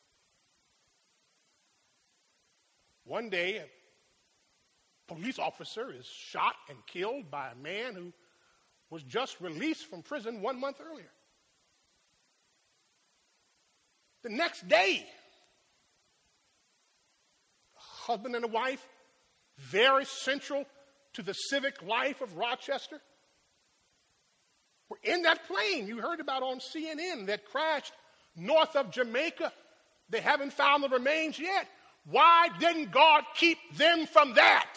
One 3.05 3.29
day, 3.29 3.59
a 3.59 3.66
police 5.07 5.39
officer 5.39 5.93
is 5.93 6.07
shot 6.07 6.55
and 6.68 6.79
killed 6.87 7.31
by 7.31 7.51
a 7.51 7.55
man 7.55 7.95
who 7.95 8.12
was 8.91 9.03
just 9.03 9.41
released 9.41 9.87
from 9.91 10.03
prison 10.03 10.41
one 10.41 10.59
month 10.59 10.81
earlier. 10.81 11.11
The 14.22 14.31
next 14.31 14.66
day, 14.66 15.07
a 17.77 18.11
husband 18.11 18.35
and 18.35 18.45
a 18.45 18.49
wife, 18.49 18.85
very 19.59 20.05
central 20.05 20.64
to 21.12 21.22
the 21.22 21.35
civic 21.35 21.83
life 21.83 22.20
of 22.22 22.37
Rochester, 22.37 23.01
in 25.07 25.23
that 25.23 25.47
plane 25.47 25.87
you 25.87 25.99
heard 26.01 26.21
about 26.21 26.43
on 26.43 26.59
CNN 26.59 27.27
that 27.27 27.45
crashed 27.45 27.93
north 28.37 28.77
of 28.77 28.91
Jamaica. 28.91 29.53
They 30.11 30.21
haven't 30.21 30.53
found 30.53 30.83
the 30.83 30.89
remains 30.89 31.39
yet. 31.39 31.69
Why 32.05 32.49
didn't 32.61 32.93
God 32.93 33.25
keep 33.35 33.59
them 33.77 34.07
from 34.07 34.35
that? 34.35 34.69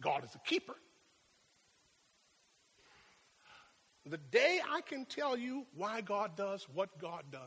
God 0.00 0.24
is 0.24 0.34
a 0.34 0.38
keeper. 0.38 0.76
The 4.06 4.16
day 4.16 4.60
I 4.68 4.80
can 4.80 5.04
tell 5.04 5.36
you 5.36 5.66
why 5.76 6.00
God 6.00 6.36
does 6.36 6.66
what 6.72 6.98
God 6.98 7.24
does, 7.30 7.40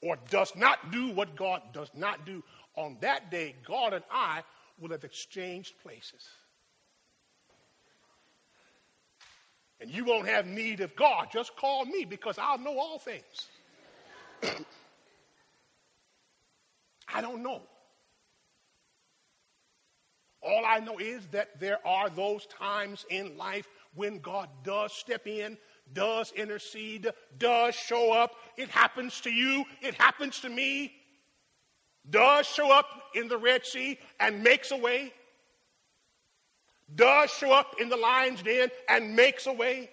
or 0.00 0.16
does 0.30 0.54
not 0.54 0.92
do 0.92 1.10
what 1.10 1.34
God 1.34 1.60
does 1.72 1.90
not 1.94 2.24
do, 2.24 2.42
on 2.76 2.96
that 3.00 3.30
day, 3.30 3.56
God 3.66 3.92
and 3.92 4.04
I 4.10 4.42
will 4.78 4.90
have 4.90 5.04
exchanged 5.04 5.74
places. 5.82 6.28
And 9.80 9.90
you 9.90 10.04
won't 10.04 10.28
have 10.28 10.46
need 10.46 10.80
of 10.80 10.94
God. 10.94 11.28
Just 11.32 11.56
call 11.56 11.86
me 11.86 12.04
because 12.04 12.36
I'll 12.38 12.58
know 12.58 12.78
all 12.78 12.98
things. 12.98 13.48
I 17.14 17.20
don't 17.20 17.42
know. 17.42 17.62
All 20.42 20.64
I 20.66 20.80
know 20.80 20.98
is 20.98 21.26
that 21.32 21.60
there 21.60 21.86
are 21.86 22.08
those 22.08 22.46
times 22.46 23.04
in 23.10 23.36
life 23.36 23.68
when 23.94 24.20
God 24.20 24.48
does 24.64 24.92
step 24.92 25.26
in, 25.26 25.58
does 25.92 26.32
intercede, 26.32 27.08
does 27.38 27.74
show 27.74 28.12
up. 28.12 28.36
It 28.56 28.68
happens 28.68 29.20
to 29.22 29.30
you, 29.30 29.64
it 29.82 29.94
happens 29.94 30.40
to 30.40 30.48
me. 30.48 30.92
Does 32.08 32.46
show 32.46 32.72
up 32.72 32.86
in 33.14 33.28
the 33.28 33.36
Red 33.36 33.66
Sea 33.66 33.98
and 34.18 34.42
makes 34.42 34.70
a 34.70 34.76
way. 34.76 35.12
Does 36.94 37.30
show 37.30 37.52
up 37.52 37.76
in 37.80 37.88
the 37.88 37.96
lion's 37.96 38.42
den 38.42 38.70
and 38.88 39.14
makes 39.14 39.46
a 39.46 39.52
way 39.52 39.90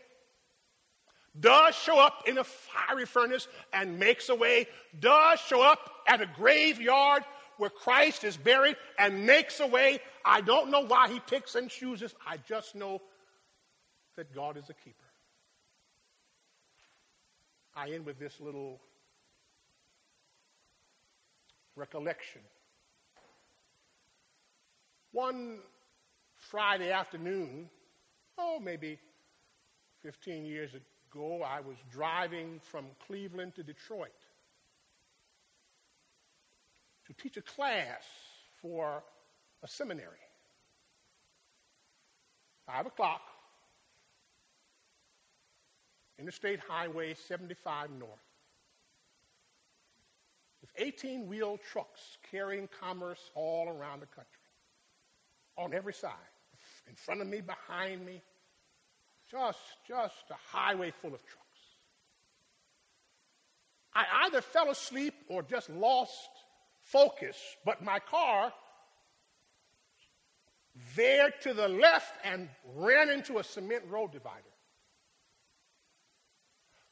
does 1.40 1.76
show 1.76 2.00
up 2.00 2.24
in 2.28 2.38
a 2.38 2.44
fiery 2.44 3.06
furnace 3.06 3.48
and 3.74 4.00
makes 4.00 4.30
a 4.30 4.36
way, 4.36 4.68
does 5.00 5.40
show 5.40 5.62
up 5.62 5.90
at 6.08 6.22
a 6.22 6.26
graveyard 6.26 7.24
where 7.58 7.70
Christ 7.70 8.24
is 8.24 8.38
buried 8.38 8.76
and 8.98 9.26
makes 9.26 9.60
a 9.60 9.68
way. 9.68 10.00
I 10.26 10.42
don't 10.42 10.72
know 10.72 10.82
why 10.82 11.10
he 11.10 11.20
picks 11.20 11.56
and 11.56 11.70
chooses. 11.70 12.16
I 12.26 12.38
just 12.48 12.76
know 12.76 13.02
that 14.16 14.34
God 14.34 14.58
is 14.58 14.70
a 14.70 14.74
keeper. 14.74 15.04
I 17.76 17.92
end 17.92 18.06
with 18.06 18.18
this 18.20 18.40
little 18.40 18.80
recollection. 21.76 22.42
One 25.12 25.60
Friday 26.50 26.92
afternoon, 26.92 27.70
oh, 28.38 28.60
maybe 28.64 28.98
15 30.02 30.46
years 30.46 30.72
ago, 30.74 31.44
I 31.44 31.60
was 31.60 31.76
driving 31.92 32.62
from 32.64 32.86
Cleveland 33.06 33.56
to 33.56 33.64
Detroit 33.64 34.12
to 37.06 37.14
teach 37.14 37.36
a 37.36 37.42
class 37.42 38.04
for 38.62 39.04
a 39.62 39.68
seminary. 39.68 40.08
Five 42.66 42.86
o'clock, 42.86 43.22
Interstate 46.18 46.60
Highway 46.60 47.14
75 47.14 47.90
North, 47.92 48.12
with 50.62 50.72
18 50.78 51.28
wheel 51.28 51.60
trucks 51.72 52.18
carrying 52.32 52.70
commerce 52.80 53.32
all 53.36 53.68
around 53.68 54.02
the 54.02 54.08
country, 54.08 54.32
on 55.58 55.74
every 55.74 55.94
side, 55.94 56.14
in 56.88 56.96
front 56.96 57.22
of 57.22 57.28
me, 57.28 57.42
behind 57.42 58.06
me, 58.06 58.22
just, 59.30 59.60
just 59.88 60.16
a 60.32 60.58
highway 60.58 60.92
full 61.02 61.14
of 61.14 61.22
trucks. 61.26 61.44
I 63.94 64.26
either 64.26 64.42
fell 64.42 64.70
asleep 64.70 65.14
or 65.28 65.42
just 65.42 65.70
lost 65.70 66.30
focus, 66.84 67.38
but 67.66 67.84
my 67.84 68.00
car 68.00 68.54
veered 70.96 71.34
to 71.42 71.54
the 71.54 71.68
left 71.68 72.14
and 72.24 72.48
ran 72.76 73.10
into 73.10 73.40
a 73.40 73.44
cement 73.44 73.84
road 73.90 74.12
divider. 74.12 74.44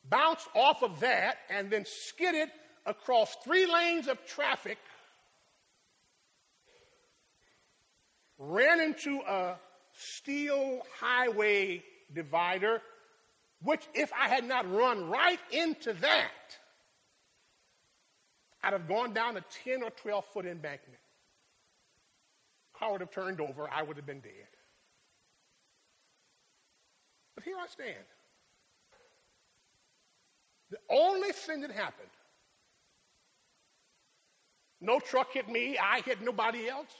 Bounced 0.09 0.47
off 0.55 0.83
of 0.83 0.99
that 0.99 1.37
and 1.49 1.69
then 1.69 1.85
skidded 1.85 2.49
across 2.85 3.35
three 3.43 3.65
lanes 3.71 4.07
of 4.07 4.23
traffic, 4.25 4.77
ran 8.37 8.79
into 8.79 9.19
a 9.27 9.55
steel 9.97 10.81
highway 10.99 11.83
divider, 12.13 12.81
which 13.63 13.81
if 13.93 14.11
I 14.13 14.27
had 14.27 14.43
not 14.45 14.71
run 14.71 15.09
right 15.09 15.39
into 15.51 15.93
that, 15.93 16.57
I'd 18.63 18.73
have 18.73 18.87
gone 18.87 19.13
down 19.13 19.37
a 19.37 19.43
10 19.63 19.83
or 19.83 19.91
12 19.91 20.25
foot 20.25 20.45
embankment. 20.45 20.99
Car 22.73 22.93
would 22.93 23.01
have 23.01 23.11
turned 23.11 23.39
over, 23.39 23.69
I 23.71 23.83
would 23.83 23.95
have 23.95 24.05
been 24.05 24.19
dead. 24.19 24.31
But 27.35 27.43
here 27.43 27.55
I 27.61 27.67
stand. 27.67 27.95
The 30.71 30.77
only 30.89 31.31
thing 31.31 31.61
that 31.61 31.71
happened, 31.71 32.09
no 34.81 34.99
truck 34.99 35.31
hit 35.33 35.47
me, 35.47 35.77
I 35.77 36.01
hit 36.01 36.21
nobody 36.21 36.67
else. 36.67 36.95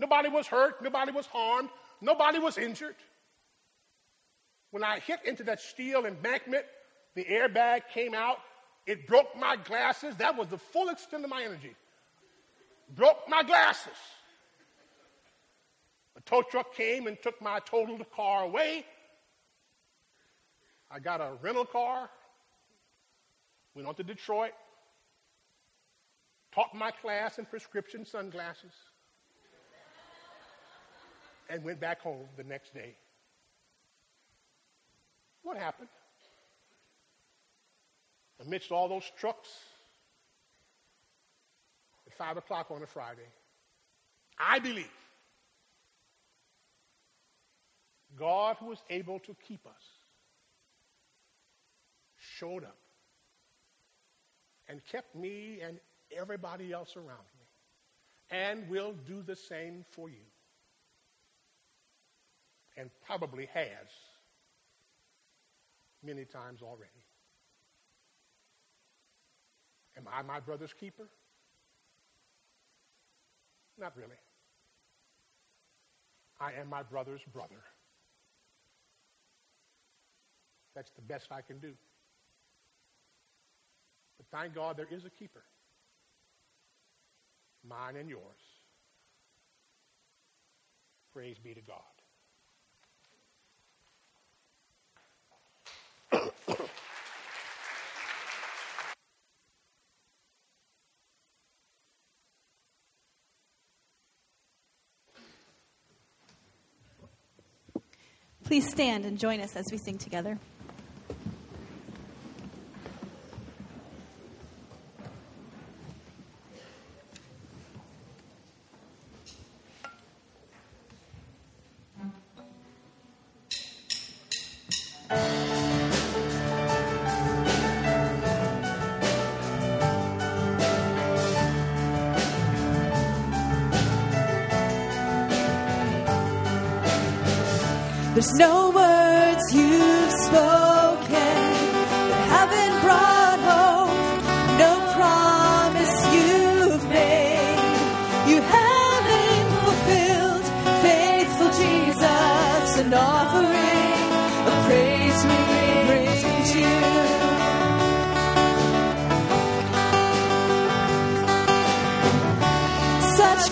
Nobody 0.00 0.30
was 0.30 0.46
hurt, 0.46 0.82
nobody 0.82 1.12
was 1.12 1.26
harmed. 1.26 1.68
Nobody 2.00 2.38
was 2.38 2.56
injured. 2.56 2.96
When 4.70 4.82
I 4.82 4.98
hit 5.00 5.20
into 5.26 5.44
that 5.44 5.60
steel 5.60 6.06
embankment, 6.06 6.64
the 7.14 7.24
airbag 7.24 7.82
came 7.92 8.14
out. 8.14 8.38
It 8.86 9.06
broke 9.06 9.36
my 9.38 9.56
glasses. 9.56 10.16
That 10.16 10.36
was 10.36 10.48
the 10.48 10.56
full 10.56 10.88
extent 10.88 11.22
of 11.24 11.30
my 11.30 11.42
energy. 11.42 11.74
Broke 12.96 13.18
my 13.28 13.42
glasses. 13.42 13.98
A 16.16 16.22
tow 16.22 16.42
truck 16.42 16.74
came 16.74 17.06
and 17.06 17.20
took 17.22 17.40
my 17.42 17.58
totaled 17.60 18.10
car 18.12 18.44
away. 18.44 18.86
I 20.90 20.98
got 20.98 21.20
a 21.20 21.32
rental 21.42 21.66
car, 21.66 22.10
went 23.74 23.86
on 23.86 23.94
to 23.96 24.02
Detroit, 24.02 24.52
taught 26.52 26.74
my 26.74 26.90
class 26.90 27.38
in 27.38 27.44
prescription 27.44 28.04
sunglasses 28.04 28.72
and 31.50 31.64
went 31.64 31.80
back 31.80 32.00
home 32.00 32.26
the 32.36 32.44
next 32.44 32.72
day. 32.72 32.94
What 35.42 35.56
happened? 35.56 35.88
Amidst 38.40 38.70
all 38.70 38.88
those 38.88 39.10
trucks 39.18 39.48
at 42.06 42.14
5 42.16 42.38
o'clock 42.38 42.70
on 42.70 42.82
a 42.82 42.86
Friday, 42.86 43.28
I 44.38 44.60
believe 44.60 44.86
God, 48.16 48.56
who 48.60 48.66
was 48.66 48.82
able 48.88 49.18
to 49.20 49.36
keep 49.46 49.66
us, 49.66 49.82
showed 52.18 52.64
up 52.64 52.76
and 54.68 54.80
kept 54.90 55.14
me 55.16 55.60
and 55.62 55.80
everybody 56.16 56.72
else 56.72 56.96
around 56.96 57.08
me, 57.08 58.38
and 58.38 58.68
will 58.68 58.94
do 59.06 59.22
the 59.22 59.36
same 59.36 59.84
for 59.90 60.08
you 60.08 60.20
and 62.80 62.88
probably 63.06 63.46
has 63.52 63.88
many 66.02 66.24
times 66.24 66.62
already. 66.62 67.04
Am 69.98 70.04
I 70.10 70.22
my 70.22 70.40
brother's 70.40 70.72
keeper? 70.80 71.06
Not 73.78 73.94
really. 73.96 74.16
I 76.40 76.52
am 76.58 76.68
my 76.68 76.82
brother's 76.82 77.20
brother. 77.34 77.60
That's 80.74 80.90
the 80.96 81.02
best 81.02 81.26
I 81.30 81.42
can 81.42 81.58
do. 81.58 81.72
But 84.16 84.26
thank 84.38 84.54
God 84.54 84.78
there 84.78 84.88
is 84.90 85.04
a 85.04 85.10
keeper, 85.10 85.42
mine 87.68 87.96
and 87.96 88.08
yours. 88.08 88.22
Praise 91.12 91.36
be 91.42 91.52
to 91.52 91.60
God. 91.60 91.99
Please 108.50 108.68
stand 108.68 109.04
and 109.04 109.16
join 109.16 109.40
us 109.40 109.54
as 109.54 109.70
we 109.70 109.78
sing 109.78 109.96
together. 109.96 110.36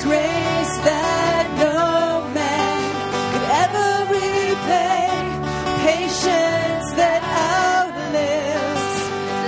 grace 0.02 0.74
that 0.88 1.46
no 1.58 2.22
man 2.32 2.82
could 3.32 3.46
ever 3.64 3.88
repay, 4.14 5.10
patience 5.90 6.88
that 7.00 7.22
outlives 7.50 8.94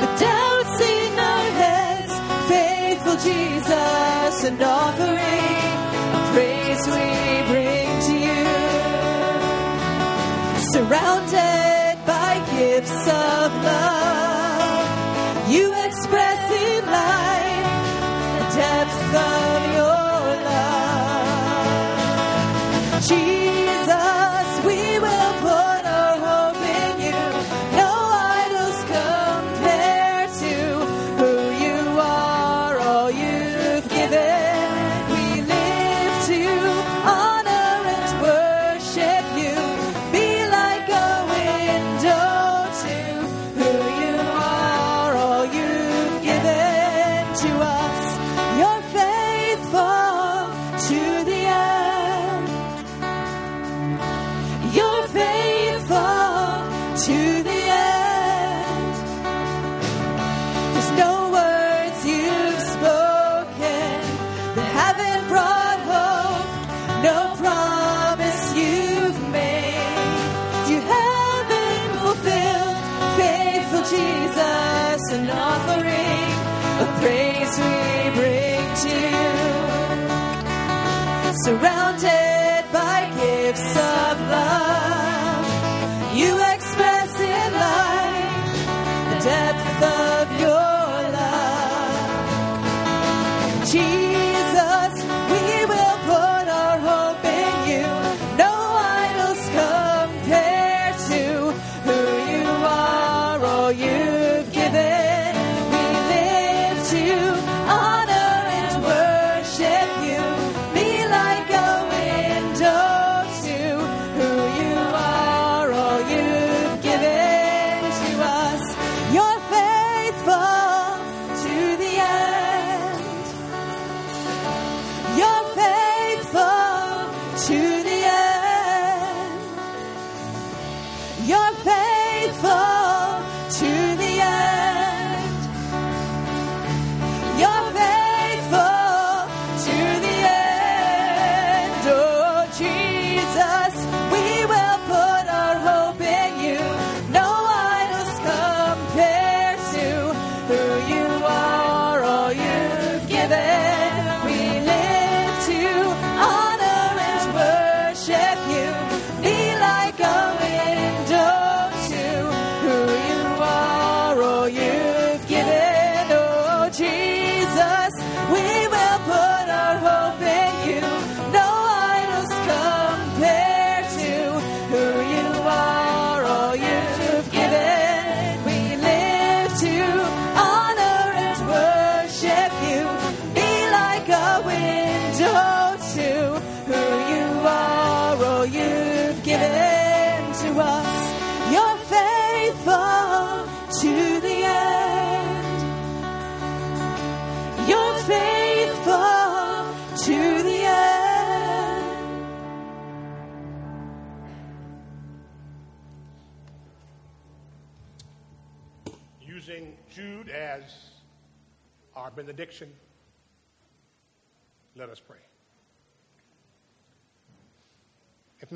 the 0.02 0.10
doubts 0.26 0.76
in 0.94 1.12
our 1.18 1.48
heads, 1.62 2.12
faithful 2.50 3.18
Jesus, 3.28 4.36
an 4.50 4.62
offering 4.62 5.70
of 6.16 6.22
praise 6.34 6.82
we 6.94 7.06
bring 7.50 7.88
to 8.08 8.14
you. 8.26 8.46
Surround 10.72 11.29
Jesus. 23.10 23.39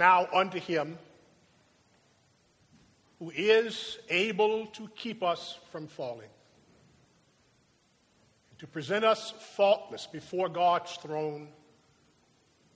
Now 0.04 0.28
unto 0.34 0.60
him 0.60 0.98
who 3.18 3.32
is 3.34 3.96
able 4.10 4.66
to 4.66 4.86
keep 4.88 5.22
us 5.22 5.58
from 5.72 5.86
falling, 5.86 6.28
and 8.50 8.58
to 8.58 8.66
present 8.66 9.02
us 9.02 9.32
faultless 9.56 10.06
before 10.06 10.50
God's 10.50 10.92
throne 10.96 11.48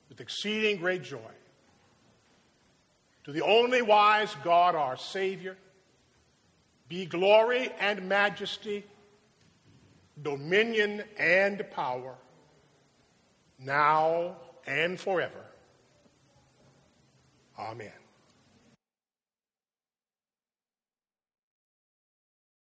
with 0.07 0.19
exceeding 0.21 0.77
great 0.77 1.03
joy, 1.03 1.33
to 3.25 3.31
the 3.31 3.43
only 3.43 3.83
wise 3.83 4.35
God, 4.43 4.73
our 4.73 4.97
Savior, 4.97 5.55
be 6.87 7.05
glory 7.05 7.69
and 7.79 8.09
majesty, 8.09 8.83
dominion 10.19 11.03
and 11.19 11.63
power, 11.69 12.15
now 13.59 14.37
and 14.65 14.99
forever. 14.99 15.48
Amen. 17.59 17.98